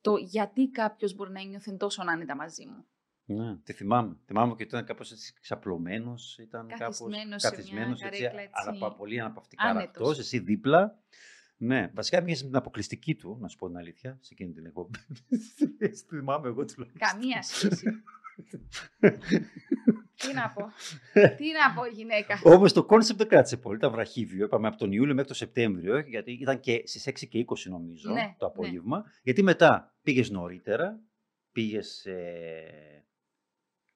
[0.00, 2.86] το γιατί κάποιος μπορεί να νιώθει τόσο άνετα μαζί μου.
[3.24, 4.16] Ναι, τη θυμάμαι.
[4.26, 8.54] Θυμάμαι και ήταν κάπως έτσι ξαπλωμένος, ήταν κάπως Καθισμένος σε μια καθισμένος, έτσι, καρέκλα, έτσι,
[8.66, 9.94] αναπα- πολύ αναπαυτικά άνετος.
[9.96, 11.02] ραχτός, εσύ δίπλα.
[11.60, 14.66] Ναι, βασικά μοιάζει με την αποκλειστική του, να σου πω την αλήθεια, σε εκείνη την
[14.66, 14.98] εκπομπή.
[15.78, 17.08] Έτσι τη θυμάμαι εγώ τουλάχιστον.
[17.08, 17.86] Καμία σχέση.
[20.16, 20.64] Τι να πω.
[21.38, 22.40] Τι να πω, γυναίκα.
[22.44, 23.76] Όμως το concept δεν κράτησε πολύ.
[23.76, 24.44] Ήταν βραχύβιο.
[24.44, 28.12] Είπαμε από τον Ιούλιο μέχρι τον Σεπτέμβριο, γιατί ήταν και στις 6 και 20 νομίζω
[28.12, 28.52] Ναι, το ναι.
[28.52, 29.04] απόγευμα.
[29.22, 31.00] Γιατί μετά πήγες νωρίτερα,
[31.52, 32.06] πήγες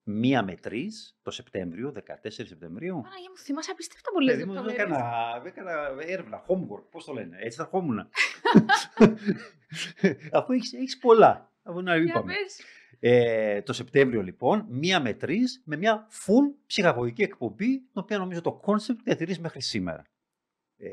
[0.02, 3.00] μία με τρεις το Σεπτέμβριο, 14 Σεπτεμβρίου.
[3.02, 4.86] Παναγία μου, θυμάσαι απίστευτα πολλές Παιδί μου, λεπτομέρειες.
[4.86, 7.98] έκανα, έκανα έρευνα, homework, πώς το λένε, έτσι θα ερχόμουν.
[10.32, 12.32] Αφού έχεις, έχεις πολλά, αφού να Για είπαμε.
[12.34, 12.60] πες.
[13.00, 18.40] Ε, το Σεπτέμβριο λοιπόν, μία με τρεις, με μια full ψυχαγωγική εκπομπή, την οποία νομίζω
[18.40, 20.02] το concept διατηρείς μέχρι σήμερα.
[20.76, 20.90] Ε,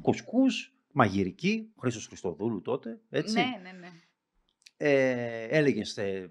[0.00, 3.34] κουσκούς, μαγειρική, ο Χρήστος Χριστοδούλου τότε, έτσι.
[3.34, 3.90] Ναι, ναι, ναι.
[4.76, 6.30] Ε, έλεγες, ε, ε,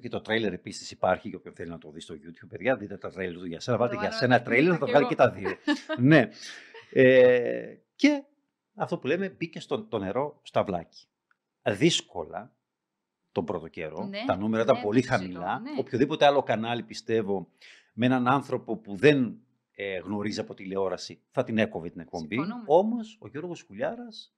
[0.00, 2.48] και το τρέιλερ επίσης υπάρχει για όποιον θέλει να το δει στο YouTube.
[2.48, 3.76] Παιδιά, δείτε τα τρέιλερ του για σένα.
[3.76, 5.14] Θα Βάλτε το για βάλω σένα να τρέιλερ, θα το κι βγάλει εγώ.
[5.14, 5.56] και τα δύο.
[6.10, 6.28] ναι.
[6.92, 8.24] Ε, και
[8.74, 11.06] αυτό που λέμε μπήκε στο το νερό στα βλάκι.
[11.62, 12.54] Δύσκολα
[13.32, 14.04] τον πρώτο καιρό.
[14.06, 15.58] Ναι, τα νούμερα ναι, ήταν πολύ το συζητώ, χαμηλά.
[15.58, 15.70] ναι.
[15.78, 17.48] Οποιοδήποτε άλλο κανάλι πιστεύω
[17.92, 19.40] με έναν άνθρωπο που δεν
[19.74, 22.34] ε, γνωρίζει από τηλεόραση θα την έκοβε την εκπομπή.
[22.34, 22.64] Συμφωνούμε.
[22.66, 24.34] Όμως ο Γιώργος Κουλιάρας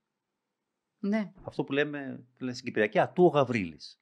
[0.99, 3.99] Ναι, αυτό που λέμε, που λέμε στην Κυπριακή, ατού ο Γαβρίλης.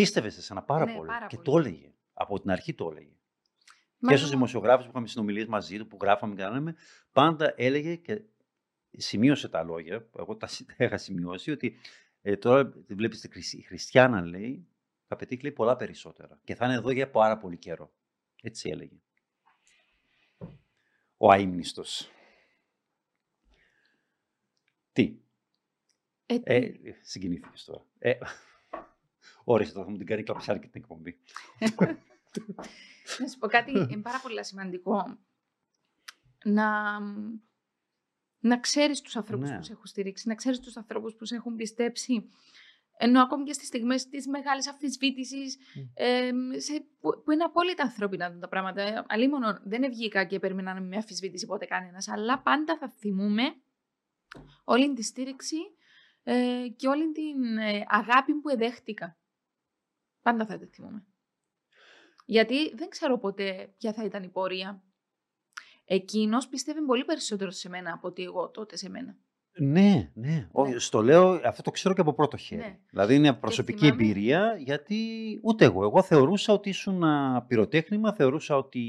[0.00, 1.48] Πίστευες σε σένα πάρα Ναι, πολύ πάρα και πολύ.
[1.48, 1.92] το έλεγε.
[2.12, 3.12] Από την αρχή το έλεγε.
[3.98, 6.74] Μα και στους εγώ- δημοσιογράφους που είχαμε συνομιλίες μαζί του, που γράφαμε και κάναμε,
[7.12, 8.22] πάντα έλεγε και
[8.90, 11.76] σημείωσε τα λόγια, που εγώ τα συ- τα είχα σημειώσει, ότι
[12.22, 14.66] ε, τώρα τη βλέπεις τη Χρυσ- η Χριστιανά, λέει,
[15.06, 16.40] θα πετύχει λέει, πολλά περισσότερα.
[16.44, 17.92] Και θα είναι εδώ για πάρα πολύ καιρό.
[18.42, 18.96] Έτσι έλεγε.
[21.16, 22.10] Ο αείμνηστος.
[24.92, 25.16] Τι,
[26.26, 27.84] Ε, τι, ε, συγκινήθηκες τώρα.
[27.98, 28.18] Ε,
[29.50, 31.18] όρισε τώρα, θα μου την κάνει κλαψάρι και την εκπομπή.
[33.18, 35.18] Να σου πω κάτι είναι πάρα πολύ σημαντικό.
[36.44, 36.98] Να,
[38.38, 39.56] να ξέρεις τους ανθρώπους Ναι.
[39.56, 42.28] που σε έχουν στηρίξει, να ξέρεις τους ανθρώπους που σε έχουν πιστέψει.
[43.00, 45.80] Ενώ ακόμη και στις στιγμές της μεγάλης αμφισβήτησης, Μμ.
[45.94, 46.30] ε,
[46.60, 49.04] σε, που, που είναι απόλυτα ανθρώπινα τα πράγματα.
[49.08, 53.42] Αλλήμον δεν βγήκα και περίμενα με αμφισβήτηση ποτέ κανένας, αλλά πάντα θα θυμούμε
[54.64, 55.56] όλη τη στήριξη
[56.22, 59.17] ε, και όλη την ε, αγάπη που εδέχτηκα.
[60.28, 61.04] Πάντα θα τη θυμούμε.
[62.24, 64.82] Γιατί δεν ξέρω ποτέ ποια θα ήταν η πορεία.
[65.84, 69.16] Εκείνος πιστεύει πολύ περισσότερο σε μένα από ότι εγώ τότε σε μένα.
[69.60, 70.48] Ναι, ναι.
[70.52, 72.60] Όχι, Στο λέω, αυτό το ξέρω και από πρώτο χέρι.
[72.60, 72.78] Ναι.
[72.90, 74.98] Δηλαδή είναι προσωπική θυμάμαι- εμπειρία, γιατί
[75.42, 75.82] ούτε εγώ.
[75.82, 78.82] Εγώ θεωρούσα ότι ήσουν ένα πυροτέχνημα, θεωρούσα ότι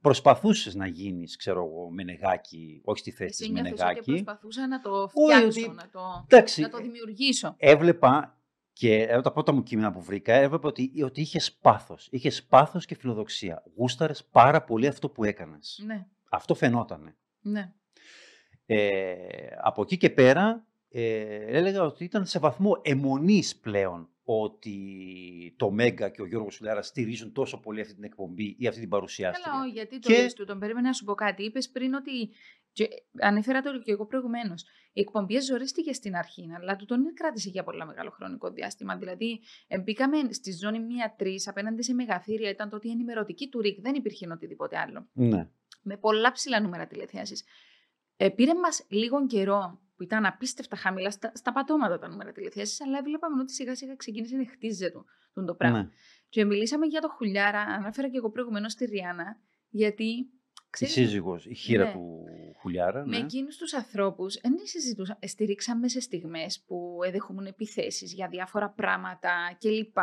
[0.00, 4.10] Προσπαθούσες να γίνεις, ξέρω εγώ, Μενεγάκη, όχι στη θέση Εσύ της νιώθεις ότι Μενεγάκη.
[4.10, 7.54] προσπαθούσα να το Όχι, φτιάξω, ότι- να το, Εντάξει, να το δημιουργήσω.
[7.58, 8.38] έβλεπα
[8.78, 12.08] και ε, τα πρώτα μου κείμενα που βρήκα, έβλεπα ότι, ότι είχες πάθος.
[12.10, 13.62] Είχες πάθος και φιλοδοξία.
[13.76, 15.82] Γούσταρες πάρα πολύ αυτό που έκανες.
[15.86, 17.16] Ναι, Αυτό φαινότανε.
[17.40, 17.72] ναι.
[18.66, 19.14] Ε,
[19.62, 26.08] από εκεί και πέρα ε, έλεγα ότι ήταν σε βαθμό αιμονής πλέον ότι το Μέγκα
[26.08, 29.50] και ο Γιώργος Σουλάρα στηρίζουν τόσο πολύ αυτή την εκπομπή ή αυτή την παρουσιάστρια.
[29.50, 31.44] Καλά, όχι, γιατί το Και- λες του, τον περίμενα να σου πω κάτι.
[31.44, 32.10] Είπες πριν ότι.
[32.76, 32.88] Και
[33.20, 34.64] ανέφερα το και εγώ προηγουμένως.
[34.92, 38.96] Η εκπομπή ζορίστηκε στην αρχή, αλλά του τον κράτησε για πολλά μεγάλο χρονικό διάστημα.
[38.96, 42.50] Δηλαδή, ε, μπήκαμε στη ζώνη 1-3 απέναντι σε μεγαθύρια.
[42.50, 45.08] Ήταν τότε η ενημερωτική του ΡΙΚ, δεν υπήρχε οτιδήποτε άλλο.
[45.12, 45.48] Ναι.
[45.82, 47.44] Με πολλά ψηλά νούμερα τηλεθέασης.
[48.16, 52.80] Ε, πήρε μας λίγο καιρό που ήταν απίστευτα χαμηλά στα, στα πατώματα τα νούμερα τηλεθέασης,
[52.80, 55.78] αλλά βλέπαμε ότι σιγά σιγά ξεκίνησε να χτίζεται το, το, το πράγμα.
[55.82, 55.88] ναι.
[56.28, 59.36] Και μιλήσαμε για το Χουλιάρα, ανέφερα και εγώ προηγουμένως στη Ριάννα,
[59.68, 60.04] γιατί.
[60.04, 61.92] Η ξέρεις, σύζυγος, η χείρα Ναι.
[61.92, 62.24] του
[62.66, 63.06] Χουλιάρα.
[63.06, 63.16] με Ναι.
[63.16, 65.18] εκείνους τους ανθρώπους δεν συζητούσα.
[65.26, 69.96] Στηρίξαμε σε στιγμές που εδεχόμουν επιθέσεις για διάφορα πράγματα κλπ.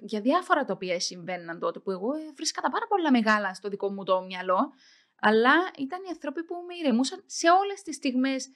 [0.00, 3.68] Για διάφορα τα οποία συμβαίναν τότε που εγώ ε, βρίσκα τα πάρα πολλά μεγάλα στο
[3.68, 4.72] δικό μου το μυαλό.
[5.20, 8.50] Αλλά ήταν οι άνθρωποι που με ηρεμούσαν σε όλες τις στιγμές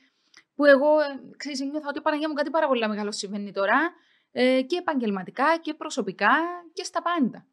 [0.54, 3.92] που εγώ ε, ξέρεις, νιώθα ότι Παναγία μου κάτι πάρα πολύ μεγάλο συμβαίνει τώρα
[4.32, 6.32] ε, και επαγγελματικά και προσωπικά
[6.72, 7.46] και στα πάντα.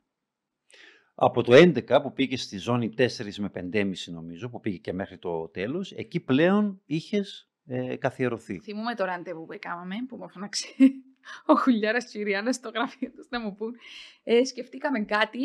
[1.24, 3.08] Από το 11 που πήγε στη ζώνη 4
[3.38, 8.60] με 5,5 νομίζω, που πήγε και μέχρι το τέλος, εκεί πλέον είχες ε, καθιερωθεί.
[8.60, 10.68] Θυμούμαι το ραντεβού που έκαναμε, που μου φώναξε
[11.52, 13.76] ο Χουλιάρας και η Ριάννα στο γραφείο τους να μου πούν.
[14.24, 15.40] Ε, σκεφτήκαμε κάτι,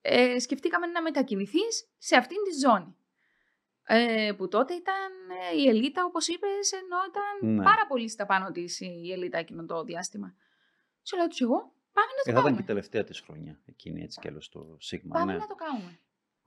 [0.00, 2.96] ε, σκεφτήκαμε να μετακινηθείς σε αυτήν τη ζώνη.
[3.86, 5.10] Ε, που τότε ήταν
[5.52, 7.62] ε, η Ελίτα, όπως είπες, ενώ ήταν Ναι.
[7.62, 10.34] πάρα πολύ στα πάνω της η Ελίτα εκείνο το διάστημα.
[11.02, 12.56] Σου λέω τους εγώ, πάμε να το Ε, θα ήταν κάνουμε.
[12.56, 15.18] και η τελευταία της χρονιά, εκείνη έτσι κι άλλως το Σίγμα.
[15.18, 15.38] Πάμε ναι.
[15.38, 15.98] να το κάνουμε.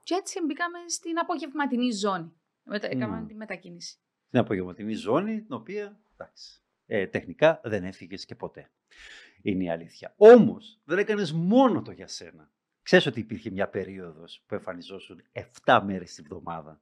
[0.03, 2.33] Και έτσι μπήκαμε στην απογευματινή ζώνη.
[2.63, 2.87] Μετα...
[2.87, 3.27] Έκαναμε Μμμ.
[3.27, 3.97] τη μετακίνηση.
[4.27, 8.71] Στην απογευματινή ζώνη, την οποία, εντάξει, ε, τεχνικά δεν έφυγες και ποτέ.
[9.41, 10.13] Είναι η αλήθεια.
[10.17, 12.51] Όμως, δεν έκανες μόνο το για σένα.
[12.81, 15.21] Ξέρεις ότι υπήρχε μια περίοδος που εμφανιζόσουν
[15.63, 16.81] 7 μέρες τη βδομάδα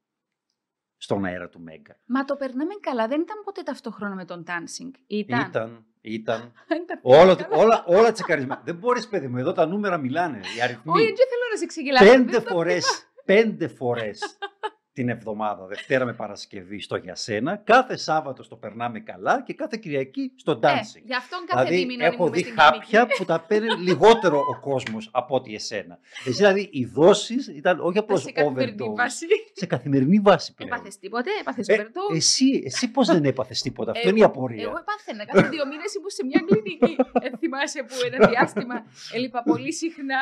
[1.04, 1.96] στον αέρα του Μέγκα.
[2.06, 3.08] Μα το περνάμε καλά.
[3.08, 4.92] Δεν ήταν ποτέ ταυτόχρονα με τον dancing.
[5.08, 5.40] Ήταν.
[5.50, 6.54] Ήταν, ήταν.
[6.84, 7.58] Ήταν όλα, καλά.
[7.64, 8.62] όλα, όλα τσεκαρισμένα.
[8.66, 10.92] δεν μπορείς παιδί μου, εδώ τα νούμερα μιλάνε, οι αριθμοί.
[10.92, 12.12] Όχι, δεν θέλω να σε ξεγελάσω.
[12.12, 14.38] πέντε Δεν το- φορές, πέντε φορές
[14.94, 19.78] την εβδομάδα, Δευτέρα με Παρασκευή στο για σένα, κάθε Σάββατο στο περνάμε καλά και κάθε
[19.78, 21.02] Κυριακή στο Ε, dancing.
[21.06, 23.16] γι' αυτόν κάθε Δηλαδή, δίμηνο έχω ήμουν δει στην χάπια κλινική.
[23.18, 26.00] που τα παίρνει λιγότερο ο κόσμος από ότι εσένα.
[26.26, 28.96] Εσύ δηλαδή οι δόσεις ήταν όχι απλώς Σε καθημερινή overdose.
[28.96, 29.26] βάση.
[29.54, 30.72] Σε καθημερινή βάση πλέον.
[30.72, 32.16] Έπαθες τίποτε, έπαθες Ε, overdose.
[32.16, 34.64] εσύ, εσύ πώς δεν έπαθες τίποτα, αυτό είναι η Εγώ- απορία.
[34.64, 35.26] Εγώ επάθαινα.
[35.26, 36.96] Κάθε δύο μήνες ήμουν σε μια κλινική.
[37.22, 40.22] ε, θυμάσαι που ένα διάστημα έλειπα πολύ συχνά.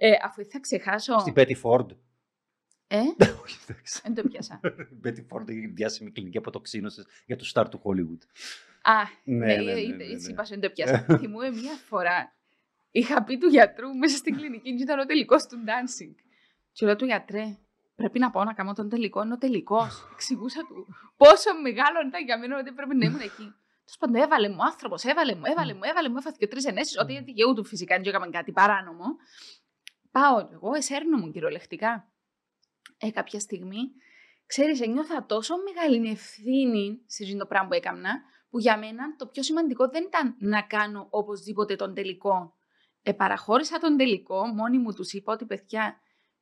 [0.00, 1.18] Ε, αφού θα ξεχάσω.
[1.18, 1.86] Στην Betty Ford.
[2.88, 2.98] Ε,
[3.42, 4.00] Όχι, εντάξει.
[4.02, 4.60] δεν το πιάσα.
[5.04, 8.26] Betty Ford έχει διάσημη κλινική αποτοξίνωσης για το star του Hollywood.
[8.82, 10.32] Α, Ναι, ναι, ναι, ναι, ε, ναι, ε, εσύ ναι.
[10.32, 11.06] είπας, δεν το πιάσα.
[11.20, 12.32] Θυμούμαι μια φορά.
[12.90, 16.14] Είχα πει του γιατρού μέσα στην κλινική και ήταν ο τελικός του dancing.
[16.72, 17.56] Και λέω του γιατρέ,
[17.94, 19.22] πρέπει να πάω να κάνω τον τελικό.
[19.22, 20.08] Είναι ο τελικός.
[20.12, 20.86] Εξηγούσα του
[21.16, 23.54] πόσο μεγάλο ήταν για μένα ότι πρέπει να ήμουν εκεί.
[23.84, 26.98] Τέλο πάντων, έβαλε μου άνθρωπος, έβαλε μου, έβαλε μου, έβαλε μου, έφαθε και τρεις ενέσεις.
[26.98, 29.04] Ότι είναι δικαιού του φυσικά, δεν έκαμε κάτι παράνομο.
[30.10, 32.08] Πάω εγώ, εσέρνω μου κυριολεκτικά.
[32.98, 33.78] Ε, κάποια στιγμή,
[34.46, 38.10] ξέρεις, ένιωθα τόσο μεγάλη ευθύνη σε αυτό το πράγμα που έκανα,
[38.50, 42.54] που για μένα το πιο σημαντικό δεν ήταν να κάνω οπωσδήποτε τον τελικό.
[43.02, 46.00] Ε, παραχώρησα τον τελικό, μόνη μου τους είπα ότι παιδιά,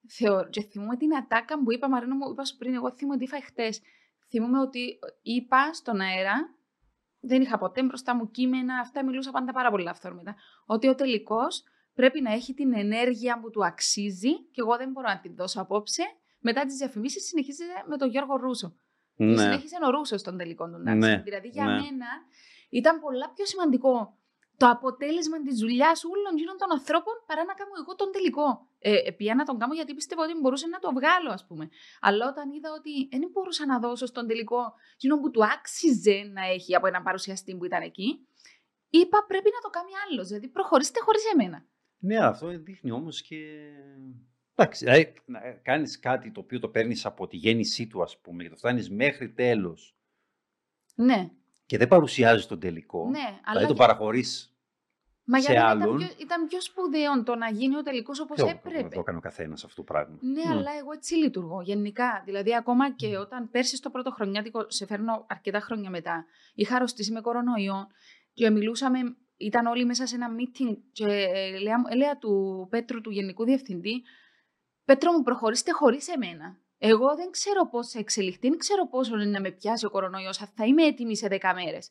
[0.09, 3.25] θεωρώ, και θυμούμαι την ατάκα που είπα, Μαρίνο μου, είπας σου πριν, εγώ θυμούμαι ότι
[3.25, 3.81] είπα χτες.
[4.29, 6.57] Θυμούμαι ότι είπα στον αέρα,
[7.21, 10.37] δεν είχα ποτέ μπροστά μου κείμενα, αυτά μιλούσα πάντα πάρα πολύ αυθόρμητα,
[10.67, 11.63] ότι ο τελικός
[11.95, 15.61] πρέπει να έχει την ενέργεια που του αξίζει και εγώ δεν μπορώ να την δώσω
[15.61, 16.03] απόψε.
[16.49, 18.69] Μετά τις διαφημίσεις συνεχίζεται με τον Γιώργο Ρούσο.
[19.17, 19.43] Και Ναι.
[19.43, 21.05] συνέχισε ο Ρούσος των τελικών του dancing.
[21.07, 21.71] Ναι, Δηλαδή για ναι.
[21.81, 22.09] μένα
[22.69, 24.19] ήταν πολλά πιο σημαντικό
[24.61, 28.47] το αποτέλεσμα της δουλειάς όλων εκείνων των ανθρώπων παρά να κάνω εγώ τον τελικό.
[28.79, 31.65] Ε, επία να τον κάνω γιατί πιστεύω ότι μπορούσε να το βγάλω, ας πούμε.
[32.01, 32.93] Αλλά όταν είδα ότι
[33.23, 34.61] δεν μπορούσα να δώσω στον τελικό
[34.95, 38.09] εκείνο που του άξιζε να έχει από έναν παρουσιαστή που ήταν εκεί,
[38.91, 40.27] είπα πρέπει να το κάνει άλλος.
[40.29, 41.59] Δηλαδή προχωρήστε χωρίς εμένα.
[41.99, 43.41] Ναι, αυτό δείχνει όμως και.
[44.59, 48.43] Εντάξει, δηλαδή να κάνεις κάτι το οποίο το παίρνεις από τη γέννησή του, ας πούμε,
[48.43, 49.97] και το φτάνεις μέχρι τέλος
[50.95, 51.31] Ναι,
[51.67, 53.09] και δεν παρουσιάζει τον τελικό.
[53.11, 53.19] ναι.
[53.19, 54.51] Αλλά Δηλαδή το για- παραχωρείς.
[55.29, 55.97] Μα σε για μένα ήταν άλλον.
[55.99, 58.89] πιο, ήταν πιο σπουδαίο το να γίνει ο τελικός όπως Δεν έπρεπε.
[58.95, 60.19] το έκανε ο καθένας αυτό το πράγμα.
[60.21, 60.59] Ναι, Μμ.
[60.59, 62.23] αλλά εγώ έτσι λειτουργώ γενικά.
[62.25, 67.13] Δηλαδή, ακόμα και όταν πέρσι στο πρώτο χρονιάτικο, σε φέρνω αρκετά χρόνια μετά, είχα αρρωστήσει
[67.13, 67.87] με κορονοϊό
[68.33, 68.99] και μιλούσαμε,
[69.37, 74.03] ήταν όλοι μέσα σε ένα meeting και ε, λέω, λέω του Πέτρου, του Γενικού Διευθυντή,
[74.87, 76.59] Πέτρο μου, προχωρήστε χωρίς εμένα.
[76.79, 80.37] Εγώ δεν ξέρω πώς θα εξελιχθεί, δεν ξέρω πόσο είναι να με πιάσει ο κορονοϊός.
[80.37, 81.91] Θα είμαι έτοιμη σε 10 μέρες.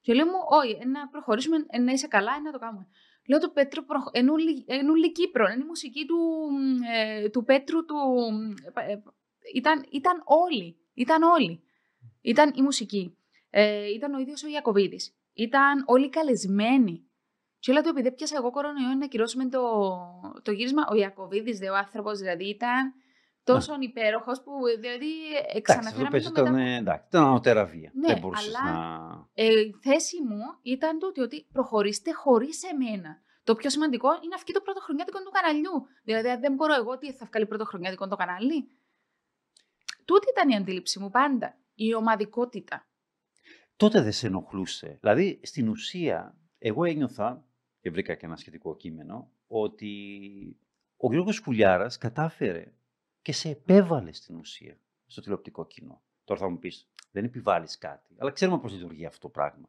[0.00, 2.86] Και λέω μου, Όχι, να προχωρήσουμε, να είσαι καλά, να το κάνουμε.
[3.28, 3.82] Λέω του Πέτρου,
[4.68, 6.18] ενούλη Κύπρο, είναι η μουσική του,
[6.94, 7.96] ε, του Πέτρου του...
[8.74, 8.96] Ε,
[9.54, 11.62] ήταν, ήταν όλοι, ήταν όλοι.
[12.20, 13.16] Ήταν η μουσική.
[13.50, 15.14] Ε, ήταν ο ίδιος ο Ιακωβίδης.
[15.32, 17.09] Ήταν όλοι καλεσμένοι.
[17.60, 19.60] Και λέω του, επειδή πιάσα εγώ κορονοϊό να κυρώσουμε το,
[20.42, 22.94] το γύρισμα, ο Ιακωβίδης, ο άνθρωπος δηλαδή ήταν
[23.44, 23.84] τόσο ναι.
[23.84, 25.12] υπέροχος που δηλαδή
[25.62, 26.40] ξαναφέραμε το μετά.
[26.40, 27.90] Ήταν, εντάξει, ήταν ανωτεραβία.
[27.94, 29.28] Ναι, δεν μπορούσες να...
[29.34, 33.22] Ε, η θέση μου ήταν τούτη ότι προχωρήστε χωρίς εμένα.
[33.44, 35.86] Το πιο σημαντικό είναι αυτή το πρωτοχρονιάτικο του καναλιού.
[36.04, 38.68] Δηλαδή, δεν μπορώ εγώ τι θα βγάλει πρωτοχρονιάτικο το κανάλι;
[40.04, 41.58] Τούτη ήταν η αντίληψη μου πάντα.
[41.74, 42.86] Η ομαδικότητα.
[43.76, 44.98] Τότε δεν σε ενοχλούσε.
[45.00, 47.44] Δηλαδή, στην ουσία, εγώ ένιωθα,
[47.80, 49.92] και βρήκα και ένα σχετικό κείμενο, ότι
[50.96, 52.72] ο Γιώργος Κουλιάρας κατάφερε
[53.22, 56.02] και σε επέβαλε στην ουσία στο τηλεοπτικό κοινό.
[56.24, 59.68] Τώρα θα μου πεις, δεν επιβάλλεις κάτι, αλλά ξέρουμε πώς λειτουργεί αυτό το πράγμα.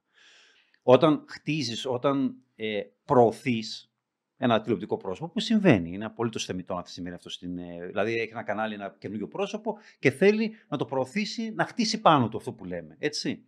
[0.83, 3.91] Όταν χτίζεις, όταν ε, προωθείς
[4.37, 7.29] ένα τηλεοπτικό πρόσωπο, που συμβαίνει, είναι απολύτως θεμητό να συμβαίνει αυτό.
[7.29, 11.65] Στην, ε, δηλαδή, έχει ένα κανάλι, ένα καινούριο πρόσωπο και θέλει να το προωθήσει, να
[11.65, 12.95] χτίσει πάνω του αυτό που λέμε.
[12.99, 13.45] Έτσι.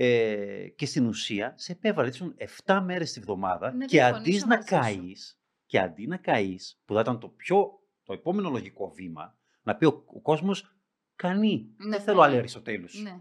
[0.00, 2.10] Ε, και στην ουσία σε επέβαλε
[2.64, 7.18] 7 μέρες τη βδομάδα και αντί να καείς, και αντί να καείς, που θα ήταν
[7.18, 10.76] το πιο το επόμενο λογικό βήμα, να πει ο, ο κόσμος
[11.16, 11.74] κανεί.
[11.76, 12.26] Ναι, δεν θέλω ναι.
[12.26, 13.02] άλλη Αριστοτέλους.
[13.02, 13.20] Ναι.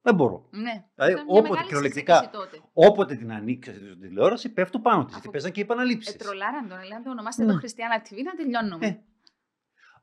[0.00, 0.48] Δεν μπορώ.
[0.50, 0.84] Ναι.
[0.94, 2.30] Δηλαδή, όποτε κυριολεκτικά,
[2.72, 5.12] όποτε την ανοίξεις την τηλεόραση, πέφτω πάνω της.
[5.12, 6.14] Γιατί παίζαν και οι επαναλήψεις.
[6.14, 7.52] Ε, τρολάραν τον, λένε το ονομάστε ναι.
[7.52, 8.86] το Χριστιανά TV να τελειώνουμε.
[8.86, 8.98] Ε.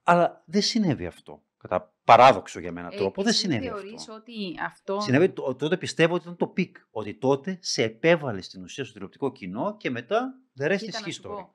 [0.04, 1.42] Αλλά δεν συνέβη αυτό.
[1.58, 4.14] Κατά παράδοξο για μένα ε, τρόπο, δεν συνέβη αυτό.
[4.14, 4.34] ότι
[4.66, 5.00] αυτό.
[5.00, 6.78] Συνέβη, τότε πιστεύω ότι ήταν το peak.
[6.92, 11.48] Ότι τότε σε επέβαλε στην ουσία στο τηλεοπτικό κοινό και μετά the rest is history.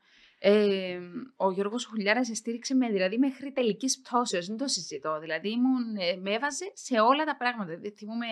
[0.45, 1.01] Ε,
[1.37, 4.47] ο Γιώργος Χουλιάρας σε στήριξε με, δηλαδή, μέχρι τελικής πτώσεως.
[4.47, 5.19] Δεν το συζητώ.
[5.21, 7.65] Δηλαδή, ήμουν, ε, με έβαζε σε όλα τα πράγματα.
[7.65, 8.27] Δηλαδή, θυμούμαι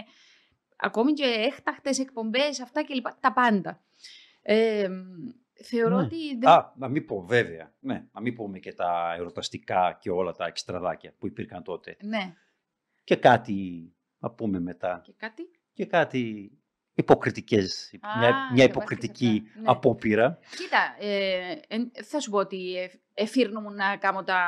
[0.77, 3.07] ακόμη και έκτακτες εκπομπές, αυτά κλπ.
[3.21, 3.81] Τα πάντα.
[4.43, 4.89] Ε,
[5.63, 6.03] θεωρώ ναι.
[6.03, 6.37] ότι.
[6.39, 6.49] Δεν...
[6.49, 7.73] Α, να μην πω, βέβαια.
[7.81, 11.97] Ναι, να μην πούμε και τα εορταστικά και όλα τα εξτραδάκια που υπήρχαν τότε.
[12.01, 12.35] Ναι.
[13.05, 15.01] Και κάτι να πούμε μετά.
[15.05, 15.43] Και κάτι;
[15.73, 16.53] Και κάτι
[16.95, 19.63] υποκριτικές, μια, μια υποκριτική ναι.
[19.67, 20.39] απόπειρα.
[20.57, 24.43] Κοίτα, ε, θα σου πω ότι εφήρνω να κάνω τα,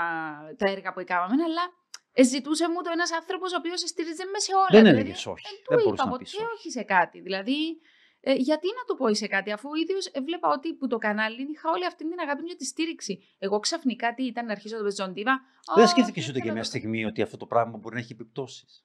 [0.56, 1.62] τα έργα που έκαναμε, αλλά
[2.22, 4.66] ζητούσε μου το ένας άνθρωπος ο οποίος στήριζε με σε όλα.
[4.70, 5.46] Δεν δηλαδή, έλεγες όχι.
[5.68, 6.24] Δεν, δεν είπα ποτέ
[6.56, 7.20] όχι σε κάτι.
[7.20, 7.80] Δηλαδή,
[8.24, 11.42] ε, γιατί να το πω σε κάτι, αφού ο ίδιος έβλεπα ότι που το κανάλι
[11.50, 13.22] είχα όλη αυτή την αγάπη για τη στήριξη.
[13.38, 15.40] Εγώ ξαφνικά τι ήταν να αρχίσω το πεζοντίβα.
[15.74, 18.84] Δεν σκέφτηκες ούτε και μια στιγμή ότι αυτό το πράγμα μπορεί να έχει επιπτώσεις;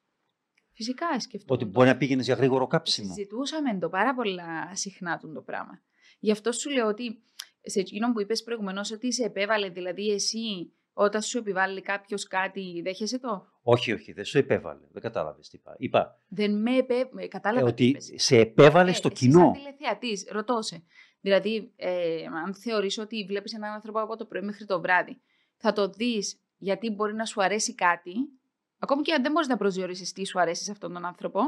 [0.73, 1.63] Φυσικά σκεφτόμουν.
[1.63, 3.13] Ότι μπορεί να πήγαινες για γρήγορο κάψιμο.
[3.13, 5.81] Συζητούσαμε το πάρα πολλά συχνά το πράγμα.
[6.19, 7.23] Γι' αυτό σου λέω ότι
[7.61, 12.81] σε εκείνο που είπες προηγουμένως ότι σε επέβαλε, δηλαδή εσύ όταν σου επιβάλλει κάποιος κάτι,
[12.83, 14.87] δέχεσαι το; Όχι, όχι, δεν σου επέβαλε.
[14.91, 15.75] Δεν κατάλαβες τι είπα.
[15.77, 17.27] είπα δεν με επέβαλε.
[17.27, 17.67] Κατάλαβα.
[17.67, 19.39] Ε, ότι σε επέβαλε ε, στο κοινό.
[19.39, 20.83] Σαν τηλεθεατής, ρωτώ σε.
[21.21, 25.21] Δηλαδή, ε, αν θεωρείς ότι βλέπεις έναν άνθρωπο από το πρωί μέχρι το βράδυ,
[25.57, 28.13] θα το δεις γιατί μπορεί να σου αρέσει κάτι
[28.79, 31.39] Ακόμη και αν δεν μπορείς να προσδιορίσεις τι σου αρέσει σε αυτόν τον άνθρωπο,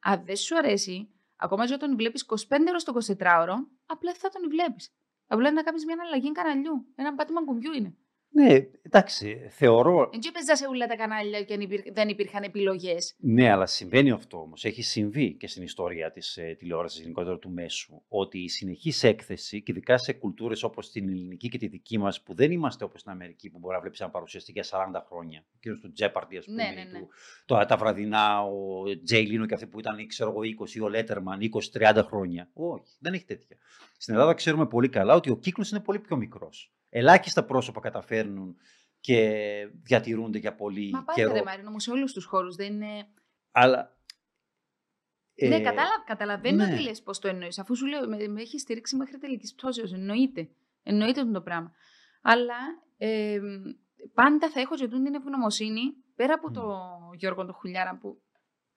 [0.00, 3.54] αν δεν σου αρέσει, ακόμα και όταν βλέπεις 25 ώρες το 24ωρο,
[3.86, 4.94] απλά θα τον βλέπεις.
[5.26, 6.86] Απλά να κάνεις μια αλλαγή καναλιού.
[6.94, 7.96] Ένα πάτημα κουμπιού είναι.
[8.30, 10.08] Ναι, εντάξει, θεωρώ.
[10.10, 11.58] Δεν έπαιζα σε όλα τα κανάλια και
[11.92, 13.14] δεν υπήρχαν επιλογές.
[13.18, 14.64] Ναι, αλλά συμβαίνει αυτό όμως.
[14.64, 19.62] Έχει συμβεί και στην ιστορία της ε, τηλεόρασης, γενικότερα του μέσου, ότι η συνεχής έκθεση,
[19.62, 23.00] και ειδικά σε κουλτούρες όπως την ελληνική και τη δική μας, που δεν είμαστε όπως
[23.00, 25.44] στην Αμερική, που μπορεί να βλέπεις ένα παρουσιαστή για 40 χρόνια.
[25.54, 26.62] Ο κύριο του Τζέπαρντι, ας πούμε.
[26.62, 26.98] Ναι, ναι, ναι.
[26.98, 27.08] Του,
[27.46, 31.38] το, τα βραδινά, ο Τζέιλίνο και αυτοί που ήταν, ξέρω εγώ, 20, ο Λέτερμαν,
[31.72, 32.50] 20-30 χρόνια.
[32.54, 33.56] Όχι, δεν έχει τέτοια.
[33.96, 36.72] Στην Ελλάδα ξέρουμε πολύ καλά ότι ο κύκλος είναι πολύ πιο μικρός.
[36.88, 38.56] Ελάχιστα πρόσωπα καταφέρνουν
[39.00, 39.30] και
[39.82, 41.28] διατηρούνται για πολύ Μα καιρό.
[41.28, 43.08] Μα πάει Μαρίνο μου σε όλους τους χώρους, δεν είναι...
[43.50, 43.96] Αλλά...
[45.48, 46.02] Ναι, ε, κατάλα...
[46.06, 46.76] καταλαβαίνω ναι.
[46.76, 47.58] τι λες πώς το εννοείς.
[47.58, 50.48] Αφού σου λέω, με, με έχεις στηρίξει μέχρι τελικής πτώσεως, εννοείται.
[50.82, 51.72] Εννοείται το πράγμα.
[52.22, 52.56] Αλλά
[52.96, 53.40] ε,
[54.14, 55.80] πάντα θα έχω και την ευγνωμοσύνη,
[56.14, 56.52] πέρα από mm.
[56.52, 56.62] το
[57.16, 58.22] Γιώργο το Χουλιάρα που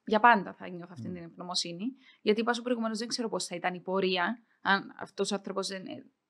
[0.06, 1.14] για πάντα θα νιώθω αυτή mm.
[1.14, 1.86] την ευγνωμοσύνη.
[2.22, 5.68] Γιατί είπα σου προηγουμένως, δεν ξέρω πώς θα ήταν η πορεία, αν αυτός ο άνθρωπος
[5.68, 5.84] δεν,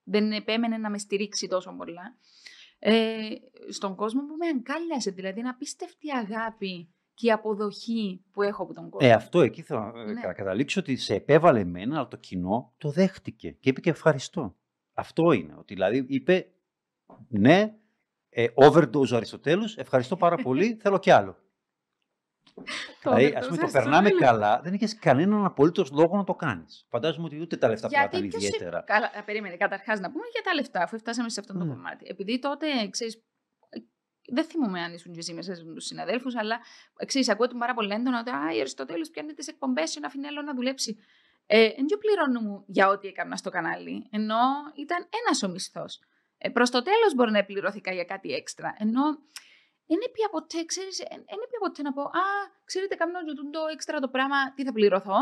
[0.03, 2.17] δεν επέμενε να με στηρίξει τόσο πολλά.
[2.79, 3.29] Ε,
[3.69, 8.73] στον κόσμο που με αγκάλιασε, δηλαδή είναι απίστευτη αγάπη και η αποδοχή που έχω από
[8.73, 9.09] τον κόσμο.
[9.09, 10.33] Ε, αυτό εκεί θέλω να ναι.
[10.33, 14.55] καταλήξω ότι σε επέβαλε εμένα, αλλά το κοινό το δέχτηκε και είπε και ευχαριστώ.
[14.93, 16.47] Αυτό είναι, ότι δηλαδή είπε
[17.27, 17.75] ναι,
[18.29, 21.37] ε, overdose ο Αριστοτέλους, ευχαριστώ πάρα πολύ, θέλω κι άλλο
[23.01, 26.85] δηλαδή, ας πούμε, το περνάμε καλά, δεν είχες κανέναν απολύτως λόγο να το κάνεις.
[26.89, 28.83] Φαντάζομαι ότι ούτε τα λεφτά που ήταν ιδιαίτερα.
[28.85, 29.55] Καλά, περίμενε.
[29.55, 31.67] Καταρχάς να πούμε για τα λεφτά, αφού φτάσαμε σε αυτό το mm.
[31.67, 32.05] κομμάτι.
[32.07, 33.23] Επειδή τότε, ξέρεις,
[34.33, 36.59] δεν θυμούμαι αν ήσουν και εσύ μέσα στους συναδέλφους, αλλά
[37.05, 40.07] ξέρεις, ακούω την πάρα πολύ έντονα ότι Α, η Αριστοτέλους πιάνει τις εκπομπές και να
[40.07, 40.97] αφήνει άλλο να δουλέψει.
[41.45, 44.37] Ε, δεν πληρώνω για ό,τι έκανα στο κανάλι, ενώ
[44.75, 45.99] ήταν ένας ο μισθός.
[46.37, 48.75] Ε, Προς το τέλος μπορεί να πληρώθηκα για κάτι έξτρα.
[48.77, 49.01] Ενώ
[49.91, 50.97] δεν έπια ποτέ, ξέρεις,
[51.31, 52.25] δεν έπια ποτέ να πω «Α,
[52.65, 53.19] ξέρετε, κάνω
[53.51, 55.19] το έξτρα το πράγμα, τι θα πληρωθώ».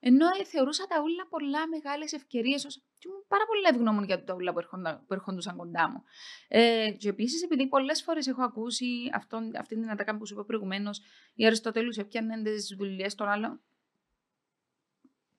[0.00, 2.62] Ενώ ε, θεωρούσα τα ούλα πολλά μεγάλες ευκαιρίες.
[2.98, 4.60] Και ήμουν πάρα πολύ ευγνώμων για τα ούλα που,
[5.06, 6.02] που ερχόντουσαν κοντά μου.
[6.48, 10.44] Ε, και επίσης, επειδή πολλές φορές έχω ακούσει αυτόν, αυτή την ατάκα που σου είπα
[10.44, 11.00] προηγουμένως,
[11.34, 13.60] οι Αριστοτέλους έπιαναν τις δουλειές των άλλων.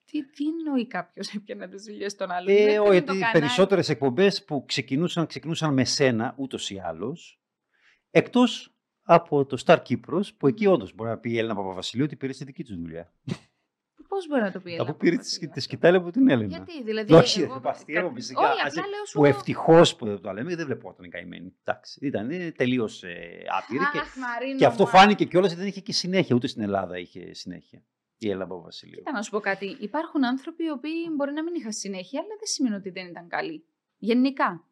[0.04, 4.44] Τι, τι εννοεί κάποιος έπιανε τις δουλειές των άλλων; Ε, ο, γιατί οι περισσότερες εκπομπές
[4.44, 7.41] που ξεκινούσαν, ξεκινούσαν με σένα ούτως ή άλλως.
[8.14, 12.16] Εκτός από το Star Κύπρος, που εκεί όντως μπορεί να πει η Έλληνα Παπαβασιλείου ότι
[12.16, 13.12] πήρε τη δική τους δουλειά.
[14.08, 14.76] Πώς μπορεί να το πει.
[14.80, 15.16] Από πήρε
[15.52, 16.56] τη σκητάλη από την Έλληνα.
[16.56, 17.12] Γιατί, δηλαδή.
[17.12, 17.60] Όχι, εγώ...
[17.64, 18.40] αστείευω φυσικά.
[18.40, 19.18] Όχι, απλά λέω σου...
[19.18, 21.54] Που ευτυχώς που δεν το λέμε, δεν βλεπόταν καημένη.
[21.64, 23.84] Εντάξει, ήταν τελείως ε, άπειρη.
[23.92, 26.36] και, Μαρίνο, και αυτό φάνηκε κιόλας ότι δεν είχε και συνέχεια.
[26.36, 27.82] Ούτε στην Ελλάδα είχε συνέχεια.
[28.16, 28.96] Η Έλληνα Παπαβασιλείου.
[28.96, 29.76] Κοίτα να σου πω κάτι.
[29.80, 33.28] Υπάρχουν άνθρωποι οι οποίοι μπορεί να μην είχαν συνέχεια, αλλά δεν σημαίνει ότι δεν ήταν
[33.28, 33.64] καλοί.
[33.96, 34.64] Γενικά.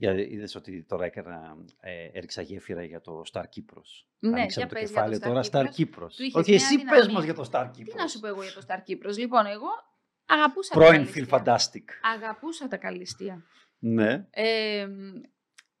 [0.00, 4.08] Είδες ότι τώρα έκανα, ε, έριξα γέφυρα για το Star Κύπρος.
[4.18, 6.18] Ναι, Ανοίξαμε το κεφάλαιο τώρα Star Κύπρος.
[6.32, 7.94] Όχι, εσύ πες μας για το Star Κύπρος.
[7.94, 9.18] Τι να σου πω εγώ για το Star Κύπρος.
[9.18, 9.68] Λοιπόν, εγώ
[10.26, 11.84] αγαπούσα Πρώην Phil Fantastic.
[12.14, 13.44] Αγαπούσα τα καλλιστία.
[13.78, 14.26] Ναι.
[14.30, 14.86] Ε,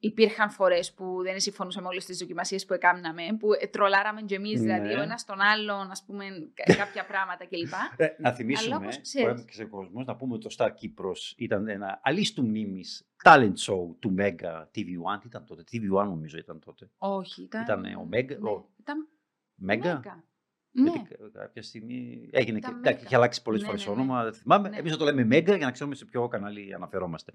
[0.00, 4.60] υπήρχαν φορές που δεν συμφωνούσαμε όλες τις δοκιμασίες που έκαναμε, που ε, τρολάραμε κι εμείς,
[4.60, 4.98] δηλαδή ναι.
[4.98, 6.24] ο ένας τον άλλον, ας πούμε,
[6.82, 7.72] κάποια πράγματα κλπ.
[7.96, 8.78] Ε, να θυμίσουμε,
[9.22, 13.54] μπορεί και σε κόσμο, να πούμε ότι το Star Κύπρο ήταν ένα αλίστου μνήμης talent
[13.66, 15.20] show του Mega TV1.
[15.20, 16.90] Τι ήταν τότε, TV1 νομίζω ήταν τότε.
[16.98, 17.62] Όχι, ήταν.
[17.62, 18.38] Ήταν ο Mega.
[18.38, 19.08] Ναι, ήταν...
[19.68, 20.29] Mega; Mega.
[20.72, 20.90] Ναι.
[20.90, 22.70] Γιατί κάποια στιγμή έγινε και.
[22.76, 24.68] Εντάξει, είχε αλλάξει πολλές ναι, φορές ναι, όνομα, δεν θυμάμαι.
[24.68, 24.76] Ναι.
[24.76, 27.32] Εμείς θα το λέμε Μέγκα για να ξέρουμε σε ποιο κανάλι αναφερόμαστε.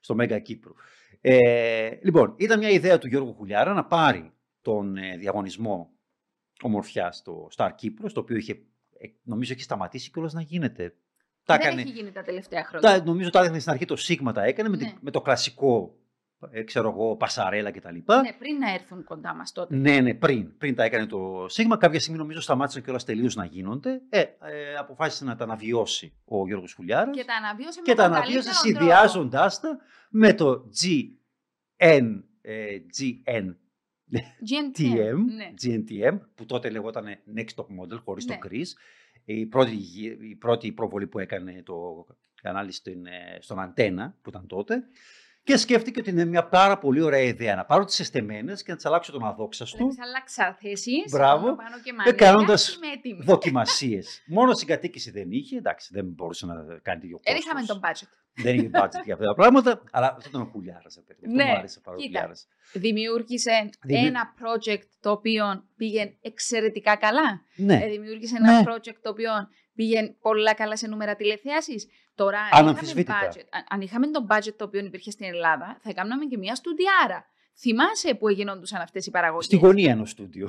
[0.00, 0.72] Στο Μέγκα Κύπρου.
[1.20, 4.32] Ε, λοιπόν, ήταν μια ιδέα του Γιώργου Χουλιάρα να πάρει
[4.62, 5.90] τον ε, διαγωνισμό
[6.62, 8.52] ομορφιά στο Star Κύπρος, το οποίο είχε,
[8.98, 10.94] ε, νομίζω έχει σταματήσει κιόλας να γίνεται.
[11.44, 12.98] Τα δεν έχει γίνει τα τελευταία χρόνια.
[12.98, 15.98] Τα, νομίζω τα έδινε στην αρχή το Σίγμα τα έκανε με, με το κλασικό
[16.50, 17.94] ε, ξέρω εγώ, πασαρέλα κτλ.
[17.94, 19.76] Ναι, πριν να έρθουν κοντά μας τότε.
[19.76, 20.56] Ναι, ναι, πριν.
[20.56, 21.76] Πριν τα έκανε το Σίγμα.
[21.76, 24.02] Κάποια στιγμή νομίζω σταμάτησαν κιόλας τελείως να γίνονται.
[24.08, 27.16] Ε, ε, αποφάσισε να τα αναβιώσει ο Γιώργος Χουλιάρας.
[27.16, 29.78] Και τα αναβίωσε και με τα αναβίωσε συνδυάζοντάς τα
[30.10, 32.22] με το GN.
[32.40, 33.54] Ε, GN
[34.10, 35.52] GNTM, ναι.
[35.62, 37.06] GNTM, που τότε λεγόταν
[37.36, 38.38] Next Top Model, χωρίς ναι.
[38.38, 38.66] το Chris.
[39.24, 39.76] Η πρώτη,
[40.20, 42.06] η πρώτη προβολή που έκανε το
[42.42, 44.82] κανάλι στην, ε, στον Αντένα, που ήταν τότε.
[45.46, 48.76] Και σκέφτηκε ότι είναι μια πάρα πολύ ωραία ιδέα να πάρω τις εστεμένες και να
[48.76, 49.82] τις αλλάξω τον αδόξαστο.
[49.82, 51.10] Να τις αλλάξα θέσεις.
[51.10, 51.56] Μπράβο.
[52.04, 52.78] Και κάνοντας
[53.20, 54.22] δοκιμασίες.
[54.36, 55.56] Μόνο συγκατοίκηση δεν είχε.
[55.56, 57.32] Εντάξει, δεν μπορούσε να κάνει δύο κόμματα.
[57.32, 58.08] Δεν είχαμε τον budget.
[58.42, 60.98] Δεν είχε budget για αυτά τα πράγματα, αλλά αυτό ήταν ο Χουλιάρας.
[61.20, 62.10] Ναι, μου άρεσε πάρα πολύ.
[62.72, 63.50] Δημιούργησε
[63.86, 67.42] ένα project το οποίο πήγε εξαιρετικά καλά.
[67.56, 67.80] Ναι.
[67.82, 68.64] Ε, δημιούργησε ένα ναι.
[68.66, 69.30] project το οποίο
[69.74, 71.86] πήγε πολλά καλά σε νούμερα τηλεθέασης.
[72.16, 76.24] Τώρα, αν είχαμε, budget, αν είχαμε το budget το οποίο υπήρχε στην Ελλάδα, θα κάναμε
[76.24, 77.26] και μια στουδιάρα.
[77.58, 80.48] Θυμάσαι που γινόντουσαν αυτές οι παραγωγές; Στη γωνία ενός στούντιο.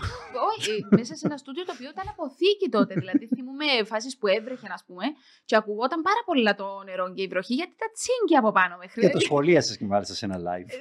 [0.58, 2.94] Όχι, μέσα σε ένα στούντιο το οποίο ήταν αποθήκη τότε.
[2.94, 5.04] Δηλαδή, θυμούμε φάσεις που έβρεχε, ας πούμε,
[5.46, 9.02] και ακουγόταν πάρα πολλά το νερό και η βροχή, γιατί τα τσίγκια από πάνω μέχρι.
[9.02, 10.68] Και το σχολίασες και μάλιστα σε ένα live.
[10.68, 10.78] Ε,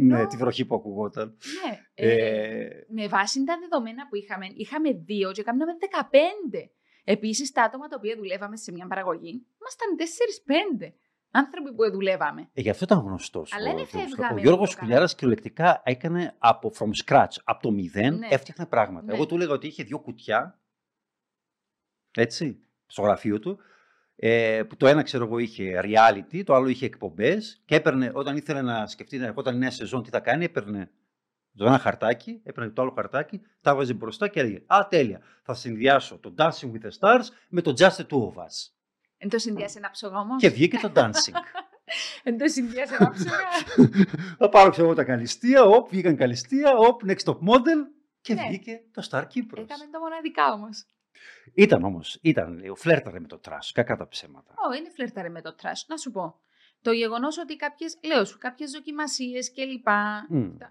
[0.00, 1.36] ναι, ναι, τη βροχή που ακουγόταν.
[1.64, 1.78] Ναι.
[1.94, 2.86] Ε, ε...
[2.88, 6.68] Με βάση τα δεδομένα που είχαμε, είχαμε δύο και κάναμε 15.
[7.10, 9.96] Επίσης, τα άτομα τα οποία δουλεύαμε σε μια παραγωγή, ήμασταν
[10.86, 10.92] 4-5
[11.30, 12.48] άνθρωποι που δουλεύαμε.
[12.52, 13.52] Ε, γι' αυτό ήταν γνωστός.
[13.52, 13.86] Αλλά είναι
[14.34, 18.28] Ο Γιώργος Κουλιάρα κυριολεκτικά έκανε από from scratch, από το μηδέν, ναι.
[18.30, 19.06] έφτιαχνε πράγματα.
[19.06, 19.14] Ναι.
[19.14, 20.60] Εγώ του έλεγα ότι είχε δύο κουτιά.
[22.10, 23.58] Έτσι, στο γραφείο του.
[24.16, 28.36] Ε, που το ένα ξέρω εγώ είχε reality, το άλλο είχε εκπομπές και έπαιρνε όταν
[28.36, 30.90] ήθελε να σκεφτεί να ερχόταν η νέα σεζόν τι θα κάνει, έπαιρνε
[31.58, 35.20] το ένα χαρτάκι, έπαιρνε το άλλο χαρτάκι, τα βάζει μπροστά και έλεγε Α, τέλεια.
[35.42, 38.72] Θα συνδυάσω το Dancing with the Stars με το Just the Two of Us.
[39.18, 40.36] Εν το συνδυάσει ένα ψωγό όμω.
[40.36, 41.34] Και βγήκε το Dancing.
[42.22, 43.36] Εν το συνδυάσει ένα ψωγό.
[44.38, 47.80] Θα πάρω ξέρω τα καλλιστεία, οπ, βγήκαν καλλιστεία, οπ, next top model
[48.20, 48.46] και ναι.
[48.48, 49.64] βγήκε το Star Κύπρος.
[49.64, 50.86] Έκαμε το μοναδικά όμως.
[51.54, 54.54] Ήταν όμως, ήταν, φλέρταρε με το trash, κακά τα ψέματα.
[54.68, 55.84] Ω, είναι φλέρταρε με το trash.
[55.88, 56.40] Να σου πω.
[56.82, 59.86] Το γεγονός ότι κάποιες, λέω σου, κάποιες δοκιμασίες κλπ.
[60.32, 60.68] Mm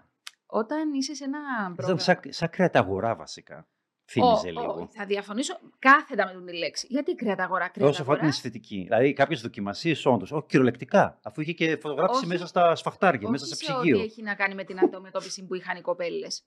[0.50, 2.00] όταν είσαι σε ένα πρόγραμμα...
[2.00, 3.68] Σαν, σαν κρεαταγορά βασικά.
[4.10, 4.88] Θύμιζε λίγο.
[4.92, 6.86] θα διαφωνήσω κάθετα με την λέξη.
[6.90, 7.90] Γιατί κρεαταγορά, κρεαταγορά.
[7.90, 8.82] Όσο αφορά την αισθητική.
[8.82, 11.18] Δηλαδή κάποιες δοκιμασίες όντως, όχι κυριολεκτικά.
[11.22, 13.96] Αφού είχε και φωτογράφηση μέσα στα σφαχτάρια, μέσα σε ψυγείο.
[13.96, 16.46] Όχι, έχει να κάνει με την αντιμετώπιση που είχαν οι κοπέλες.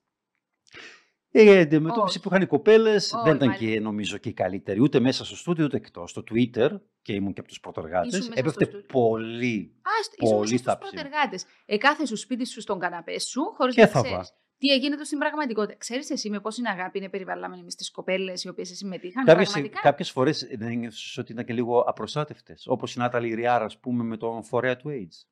[1.32, 4.82] Ε, η αντιμετώπιση που είχαν οι κοπέλες δεν ήταν και νομίζω και η καλύτερη.
[4.82, 6.10] Ούτε μέσα στο στούντιο ούτε εκτός.
[6.10, 6.70] Στο Twitter
[7.02, 8.30] και ήμουν και από τους πρωτεργάτες.
[8.34, 9.76] Έπεφτε πολύ.
[9.82, 11.46] Α, πολύ στους πρωτεργάτες.
[11.66, 15.18] Ε, κάθε σου σπίτι σου στον καναπέ σου, χωρίς να ξέρεις τι έγινε το στην
[15.18, 15.78] πραγματικότητα.
[15.78, 19.26] Ξέρεις εσύ με πόση αγάπη είναι περιβαλλάμενοι μες τι κοπέλες οι οποίες συμμετείχαν.
[19.26, 22.68] Κάποιες, πραγματικά; κάποιες φορές δεν ένιωσες ότι ήταν και λίγο απροστάτευτες.
[22.68, 25.26] Όπως η Νάταλη Ριάρα, ας πούμε, με τον φορέα του AIDS.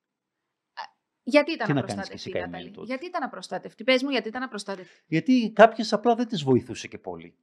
[1.24, 2.76] Γιατί ήταν Τι να κάνεις απροστάτευτη και εσύ η καημένη Ναταλή.
[2.76, 2.86] τότε.
[2.88, 5.04] Γιατί ήταν απροστάτευτη; Πες μου, γιατί ήταν απροστάτευτη.
[5.08, 7.36] Γιατί κάποιες απλά δεν τις βοηθούσε και πολύ.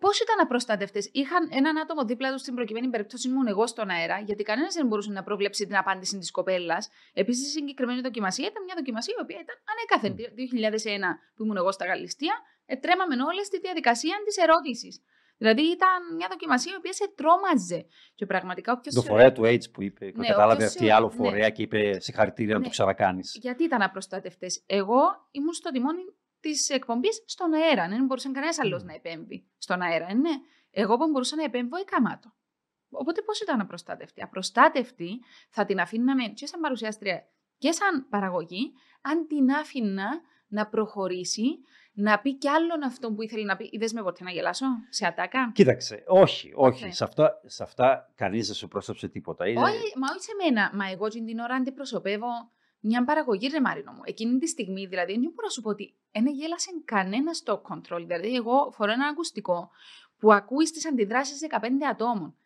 [0.00, 4.18] Πώς ήταν απροστάτευτες; Είχαν έναν άτομο δίπλα τους στην προκειμένη περίπτωση ήμουν εγώ στον αέρα,
[4.18, 6.88] γιατί κανένας δεν μπορούσε να προβλέψει την απάντηση της κοπέλας.
[7.12, 10.12] Επίσης, η συγκεκριμένη δοκιμασία ήταν μια δοκιμασία η οποία ήταν ανέκαθεν.
[10.16, 12.34] Το 2001 που ήμουν εγώ στα Γαλλιστία,
[12.80, 15.00] τρέμαμε όλες τη διαδικασία της ερώτησης.
[15.36, 17.86] Δηλαδή ήταν μια δοκιμασία η οποία σε τρόμαζε.
[18.14, 18.94] Και πραγματικά όποιος.
[18.94, 21.14] Το φορέα του AIDS που είπε, Ναι, κατάλαβε όποιος αυτή σε- άλλο ναι.
[21.14, 22.64] φορέα και είπε συγχαρητήρια να Ναι.
[22.64, 23.38] το ξανακάνεις.
[23.40, 24.62] Γιατί ήταν απροστάτευτες.
[24.66, 26.02] Εγώ ήμουν στο τιμόνι
[26.40, 27.88] της εκπομπής στον αέρα.
[27.88, 28.86] Δεν μπορούσε κανένας άλλος Μμ.
[28.86, 30.06] να επέμβει στον αέρα.
[30.10, 30.30] ε, Ναι.
[30.70, 32.34] Εγώ που μπορούσα να επέμβω, έκαμα το.
[32.90, 35.20] Οπότε πώς ήταν απροστάτευτη; Απροστάτευτη
[35.50, 37.28] θα την αφήναμε και σαν παρουσιάστρια
[37.58, 40.08] και σαν παραγωγή, αν την άφηνα
[40.48, 41.58] να προχωρήσει,
[41.98, 43.68] να πει κι άλλον αυτό που ήθελε να πει.
[43.72, 46.84] Είδες με ποτέ να γελάσω; Σε ατάκα; Κοίταξε, όχι, όχι.
[46.84, 46.92] Οκ.
[46.92, 49.48] Σε αυτά, σε αυτά κανείς δεν σου πρόσαψε τίποτα.
[49.48, 49.60] Είναι...
[49.60, 50.70] Όχι, μα όχι σε μένα.
[50.74, 52.28] Μα εγώ την την ώρα αντιπροσωπεύω
[52.80, 54.00] μια παραγωγή, ρε Μάρινο μου.
[54.04, 58.00] Εκείνη τη στιγμή, δηλαδή, δεν μπορώ να σου πω ότι δεν γέλασε κανένας στο control.
[58.02, 59.70] Δηλαδή, εγώ φορώ ένα ακουστικό
[60.18, 62.36] που ακούει τι αντιδράσεις 15 ατόμων.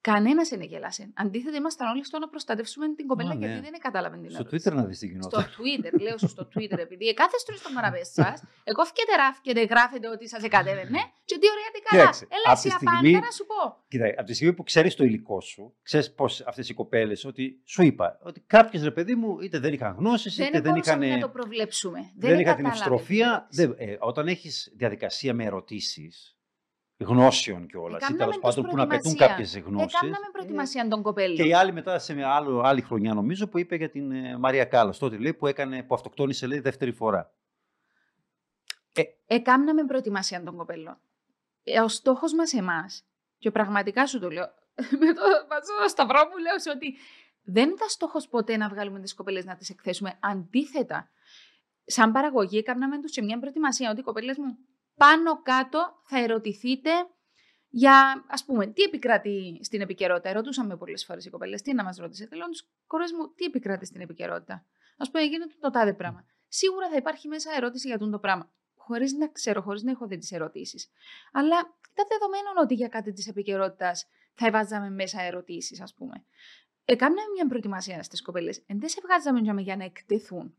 [0.00, 1.10] Κανένας δεν γέλασε.
[1.14, 3.46] Αντίθετα, ήμασταν όλοι στο να προστατεύσουμε την κοπέλα Α, ναι.
[3.46, 4.68] γιατί δεν κατάλαβε την Στο ερώτηση.
[4.70, 5.44] Twitter να δεις τι Στο γινόταν.
[5.44, 10.08] Twitter, λέω σου στο Twitter, επειδή κάθε στροφή στον καναπέ σας, εγώ φκέτε ράφκετε, γράφετε
[10.08, 12.00] ότι σας εκατέβαινε, και τι ωραία τι καλά.
[12.02, 13.76] Κοίταξε, Έλα, απ' εσύ τη απάντα στιγμή- να σου πω.
[13.88, 17.60] Κοίτα, από τη στιγμή που ξέρεις το υλικό σου, ξέρεις πώς αυτές οι κοπέλες, ότι
[17.64, 21.06] σου είπα, ότι κάποιες ρε παιδί μου είτε δεν είχαν γνώσεις, Δεν είτε δεν μπορούσαμε
[21.06, 21.98] είχαν, να το προβλέψουμε.
[22.16, 23.28] δεν είχαν την κατάλαβε ευστροφία.
[23.28, 23.66] ερώτηση.
[23.66, 26.37] Δεν, ε, όταν έχεις διαδικασία με ερωτήσεις,
[27.04, 29.26] γνώσεων κιόλας, ή Έκαναμε τέλος τους πάντων που να πετούν προετοιμασία.
[29.26, 29.94] κάποιες γνώσεις.
[29.94, 31.36] Έκαναμε προετοιμασία των κοπέλων.
[31.36, 34.38] Και η άλλη μετά σε μια άλλο, άλλη χρονιά νομίζω που είπε για την ε,
[34.38, 34.98] Μαρία Κάλλας.
[34.98, 37.32] Τότε λέει που, έκανε, που αυτοκτόνησε λέει δεύτερη φορά.
[39.26, 40.98] Εκάμναμε προετοιμασία των κοπέλων.
[41.62, 43.04] Ε, ο στόχος μας εμάς,
[43.38, 44.44] και πραγματικά σου το λέω,
[45.00, 46.96] με το, μαζί στο σταυρό μου λέω σε ότι
[47.42, 50.18] δεν ήταν στόχος ποτέ να βγάλουμε τις κοπέλες να τις εκθέσουμε.
[50.20, 51.10] Αντίθετα,
[51.84, 54.58] σαν παραγωγή, έκαναμε τους σε μια προετοιμασία ότι οι κοπέλες μου
[54.98, 56.90] πάνω κάτω θα ερωτηθείτε
[57.68, 60.32] για, ας πούμε, τι επικρατεί στην επικαιρότητα.
[60.32, 62.26] Ρωτούσαμε πολλές φορές οι κοπέλες, τι να μας ρώτησε.
[62.26, 64.54] Θέλω τους κορέ μου, τι επικρατεί στην επικαιρότητα.
[64.96, 66.24] Α πούμε, γίνεται το τάδε πράγμα.
[66.48, 68.50] Σίγουρα θα υπάρχει μέσα ερώτηση για τον το πράγμα.
[68.76, 70.90] Χωρίς να ξέρω, χωρίς να έχω δει τις ερωτήσεις.
[71.32, 71.56] Αλλά
[71.92, 76.24] ήταν δεδομένο ότι για κάτι της επικαιρότητας θα εβάζαμε μέσα ερωτήσεις, ας πούμε.
[76.84, 78.62] Έκαναμε μια προετοιμασία στις κοπέλες.
[78.66, 80.54] Εν δεν σε βγάζαμε για- για να εκτεθούν.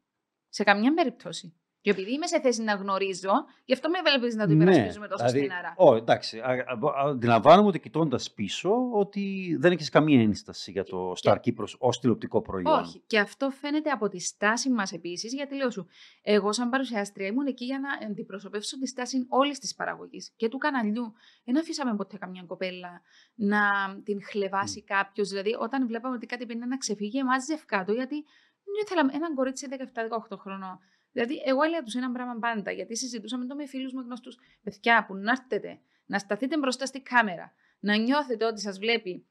[0.50, 1.54] Σε καμιά περίπτωση.
[1.82, 3.32] Και επειδή είμαι σε θέση να γνωρίζω,
[3.66, 5.74] γι' αυτό με βλέπει να το υπερασπίζουμε τόσο δηλαδή, στεναρά.
[5.78, 6.40] Ω, εντάξει.
[6.40, 11.36] α- α- α- Αντιλαμβάνομαι ότι κοιτώντας πίσω ότι δεν έχεις καμία ένσταση για το Star
[11.36, 12.80] Kipros ως τηλεοπτικό προϊόν.
[12.80, 13.04] Όχι.
[13.08, 15.88] Και αυτό φαίνεται από τη στάση μας επίσης, γιατί λέω σου,
[16.22, 20.58] εγώ σαν παρουσιάστρια ήμουν εκεί για να αντιπροσωπεύσω τη στάση όλης της παραγωγής και του
[20.58, 21.14] καναλιού.
[21.44, 23.02] Δεν αφήσαμε ποτέ καμιά κοπέλα
[23.36, 23.60] να
[24.04, 25.08] την χλεβάσει κάποιος.
[25.10, 25.30] κάποιος.
[25.30, 28.16] Δηλαδή, όταν βλέπαμε ότι κάτι πήγαινε να ξεφύγει, εμάς ζευκάτο, γιατί
[28.64, 30.80] δεν ήθελαμε έναν κορίτσι 17-18 χρονών.
[31.12, 34.38] Δηλαδή, εγώ έλεγα τους ένα πράγμα πάντα, γιατί συζητούσαμε το με φίλους με γνωστούς.
[34.64, 39.28] Παιδιά, που να έρθετε, να σταθείτε μπροστά στη κάμερα, να νιώθετε ότι σας βλέπει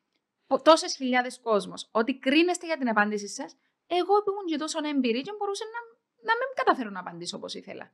[0.62, 3.56] τόσες χιλιάδες κόσμος, ότι κρίνεστε για την απάντησή σας,
[3.86, 5.80] εγώ που ήμουν και τόσο εμπειρή και μπορούσα να,
[6.32, 7.92] να μην καταφέρω να απαντήσω όπως ήθελα.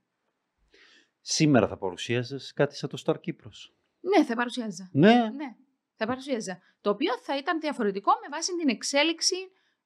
[1.20, 3.58] Σήμερα θα παρουσίαζες κάτι σαν το Star Kipros.
[4.00, 4.88] Ναι, θα παρουσιάζα.
[4.92, 5.14] Ναι.
[5.14, 5.56] Ναι,
[5.94, 6.60] θα παρουσιάζα.
[6.80, 9.36] Το οποίο θα ήταν διαφορετικό με βάση την εξέλιξη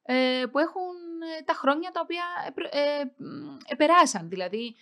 [0.01, 1.08] ε, που έχουν ε,
[1.45, 4.29] τα χρόνια τα οποία επε- ε, μ, επεράσαν.
[4.29, 4.75] Δηλαδή,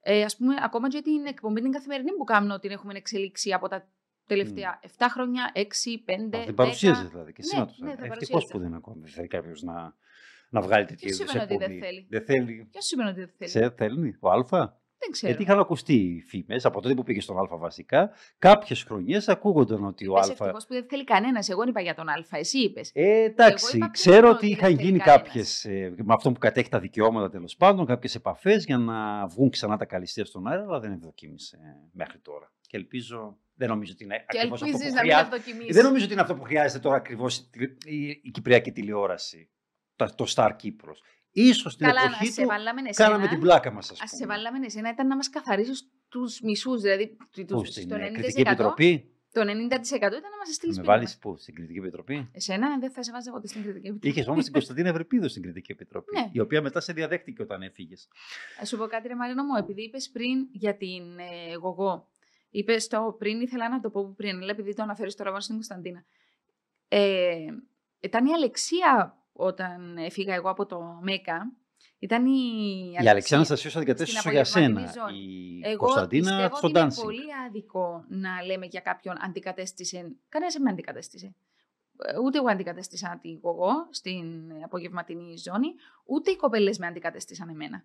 [0.00, 3.68] ε, ας πούμε, ακόμα και την εκπομπή την καθημερινή που κάνω την έχουμε εξελίξει από
[3.68, 3.88] τα
[4.26, 6.54] τελευταία 7 χρόνια, 6, 5, Θα την 10.
[6.54, 7.32] παρουσίαζε δηλαδή.
[7.32, 8.46] Και Ναι, σήμερα το ναι, θα Ευτυχώς παρουσίαζα.
[8.52, 9.00] που δεν είναι ακόμη.
[9.00, 9.94] Δεν θέλει κάποιος να,
[10.50, 11.86] να βγάλει τέτοια Ποιος είδους σημαίνει ότι δεν εκπομπή.
[11.86, 12.68] θέλει; Δεν θέλει.
[12.70, 14.80] Ποιος σημαίνει ότι δεν θέλει; Σε θέλει, ο Α.
[15.04, 15.32] Δεν ξέρω.
[15.32, 18.10] Γιατί είχαν ακουστεί φήμες από τότε που πήγε στον Α βασικά.
[18.38, 20.32] Κάποιες χρονιές ακούγονταν ότι ο Είπες Α.
[20.32, 21.48] ευτυχώς που δεν θέλει κανένας.
[21.48, 22.90] Εγώ δεν είπα για τον Α, εσύ είπες.
[22.94, 25.22] Ε, εντάξει, είπα ξέρω πριν ότι ότι είχαν δεν θέλει γίνει κανένας.
[25.22, 25.66] κάποιες.
[25.96, 29.84] με αυτό που κατέχει τα δικαιώματα τέλος πάντων, κάποιες επαφές για να βγουν ξανά τα
[29.84, 31.58] καλυστία στον αέρα, αλλά δεν ευδοκίμησε
[31.92, 32.52] μέχρι τώρα.
[32.66, 33.36] Και ελπίζω.
[33.54, 35.36] Δεν νομίζω ότι είναι Και ακριβώς αυτό ελπίζεις που να μην χρειάζεται.
[35.36, 35.74] ευδοκιμήσεις.
[35.74, 37.38] Δεν νομίζω ότι είναι αυτό που χρειάζεται τώρα ακριβώς
[37.84, 39.50] η, η Κυπριακή τηλεόραση.
[39.96, 40.98] Το, το Star Kipros.
[41.32, 43.08] Ίσως στην Καλά, να εποχή σε του βάλαμε εσένα.
[43.08, 44.26] κάναμε την πλάκα μας, ας Α σε πούμε.
[44.34, 46.80] βάλαμε εσένα ήταν να μας καθαρίσει τους μισούς.
[46.80, 50.76] Δηλαδή, Πού, τους, στην το ε, 90%, Κριτική Επιτροπή; Το 90% ήταν να μας στείλεις
[50.76, 54.08] Με βάλεις πού, στην Κριτική Επιτροπή; Εσένα δεν θα σε βάζα ποτέ στην κριτική επιτροπή.
[54.08, 56.16] Είχες όμως την Κωνσταντίνα Ευρυπίδου στην Κριτική Επιτροπή.
[56.18, 56.28] Ναι.
[56.32, 58.08] Η οποία μετά σε διαδέχτηκε όταν έφυγες.
[58.58, 62.08] Θα σου πω κάτι, ρε Μαρίνο μου, επειδή είπες πριν για την ε, γογό.
[62.50, 65.54] Είπες το πριν, ήθελα να το πω πριν, αλλά επειδή το αναφέρεις τώρα μόνο στην
[65.54, 66.04] Κωνσταντίνα.
[66.88, 67.36] Ε,
[68.00, 71.52] ήταν η Αλεξία όταν έφυγα εγώ από το ΜΕΚΑ.
[71.98, 72.40] Ήταν η,
[73.02, 74.92] η Αλεξία Αναστασίου αντικατέστησε για σένα.
[75.12, 80.16] Η Εγώ Κωνσταντίνα στο ότι Είναι πολύ άδικο να λέμε για κάποιον αντικατέστησε.
[80.28, 81.34] Κανένας με αντικατέστησε.
[81.98, 85.74] Ε, ούτε εγώ αντικατέστησα την εγώ στην απογευματινή ζώνη,
[86.04, 87.84] ούτε οι κοπέλες με αντικατέστησαν εμένα.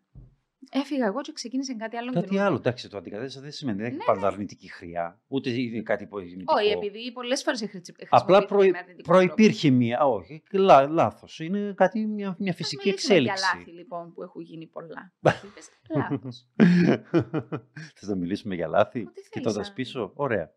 [0.72, 2.11] Έφυγα εγώ και ξεκίνησε κάτι άλλο.
[2.11, 5.82] Κάτι άλλο, εντάξει, το αντικατέστησα δεν σημαίνει δεν έχει ναι, πάντα αρνητική χρειά, ούτε είναι
[5.82, 6.53] κάτι υπογεννητικό.
[6.55, 8.09] Όχι, επειδή πολλές φορές έχει χρησιμοποιηθεί.
[8.11, 8.59] Απλά προ,
[9.03, 9.99] προπήρχε μία.
[10.05, 11.39] Όχι, λά, λάθος.
[11.39, 13.39] Είναι κάτι, μια, μια φυσική εξέλιξη.
[13.39, 15.13] Για λάθη λοιπόν που έχουν γίνει πολλά.
[15.95, 16.47] Λάθος.
[17.95, 20.11] Θες να μιλήσουμε για λάθη, κοιτώντας πίσω.
[20.15, 20.51] Ωραία.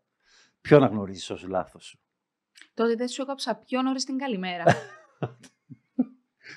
[0.60, 2.00] Ποιο αναγνωρίζεις ως λάθος; Σου.
[2.74, 4.64] Το ότι δεν σου έκοψα πιο νωρί την καλημέρα.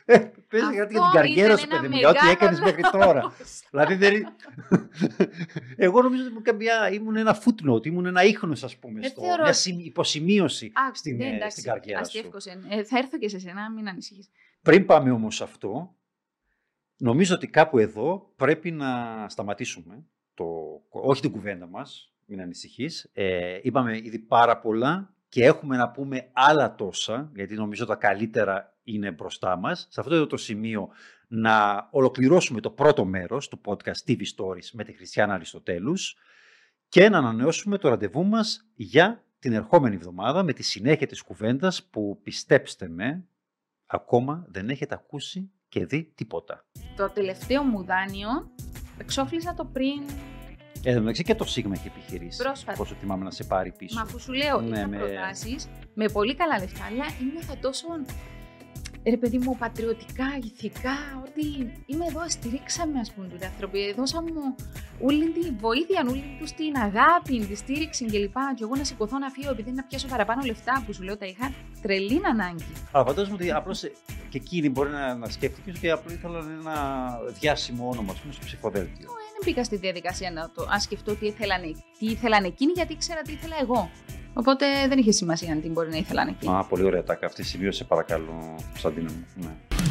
[0.05, 3.33] Ε, Πες γιατί για την καριέρα σου, παιδί μου, για ό,τι έκανες μέχρι τώρα.
[3.69, 4.13] δηλαδή δεν...
[5.85, 10.71] Εγώ νομίζω ότι καμιά, ήμουν ένα footnote, ήμουν ένα ίχνος, ας πούμε, στο, μια υποσημείωση
[10.93, 12.31] στην, ναι, εντάξει, στην καριέρα σου.
[12.69, 14.29] Ε, θα έρθω και σε σένα, μην ανησυχείς.
[14.61, 15.95] Πριν πάμε όμως σε αυτό,
[16.97, 20.45] νομίζω ότι κάπου εδώ πρέπει να σταματήσουμε, το,
[20.89, 23.09] όχι την κουβέντα μας, μην ανησυχείς.
[23.13, 28.72] Ε, είπαμε ήδη πάρα πολλά και έχουμε να πούμε άλλα τόσα, γιατί νομίζω τα καλύτερα
[28.83, 29.87] είναι μπροστά μας.
[29.89, 30.89] Σε αυτό το σημείο
[31.27, 36.17] να ολοκληρώσουμε το πρώτο μέρος του podcast TV Stories με τη Χριστιανά Αριστοτέλους
[36.87, 41.83] και να ανανεώσουμε το ραντεβού μας για την ερχόμενη εβδομάδα με τη συνέχεια της κουβέντας
[41.83, 43.27] που πιστέψτε με,
[43.85, 46.65] ακόμα δεν έχετε ακούσει και δει τίποτα.
[46.95, 48.53] Το τελευταίο μου δάνειο
[48.97, 50.03] εξόφλησα το πριν
[50.85, 52.43] Εν τω και το Σίγμα έχει επιχειρήσει.
[52.43, 52.77] Πρόσφατα.
[52.77, 53.95] Πόσο τιμάμε να σε πάρει πίσω.
[53.95, 54.97] Μα αφού σου λέω, ναι, είχα με...
[54.97, 57.05] προτάσεις με πολύ καλά λεφτά, αλλά
[57.41, 57.87] θα τόσο
[59.05, 61.45] ρε παιδί μου, πατριωτικά, ηθικά, ότι
[61.85, 64.55] είμαι εδώ, στηρίξαμε ας πούμε τους άνθρωποι, δώσαμε μου
[65.01, 68.35] όλη τη βοήθεια, όλη τους την αγάπη, τη στήριξη κλπ.
[68.55, 71.25] Και εγώ να σηκωθώ να φύγω επειδή να πιάσω παραπάνω λεφτά που σου λέω τα
[71.25, 71.51] είχα
[71.81, 72.73] τρελή ανάγκη.
[72.91, 73.79] Αλλά φαντάζομαι ότι απλώς
[74.29, 76.75] και εκείνη μπορεί να, να σκέφτηκε και απλώς ήθελαν ένα
[77.39, 79.07] διάσημο όνομα ας πούμε, στο ψηφοδέλτιο.
[79.07, 81.61] Δεν μπήκα στη διαδικασία να το αν σκεφτώ τι ήθελαν,
[81.99, 83.89] τι ήθελαν εκείνοι, γιατί ήξερα τι ήθελα εγώ.
[84.33, 86.47] Οπότε δεν είχε σημασία αν την μπορεί να ήθελαν εκεί.
[86.49, 87.25] Α, πολύ ωραία τάκα.
[87.25, 89.25] Αυτή σημείωσε παρακαλώ, Σαντίνα μου.
[89.35, 89.82] Ναι.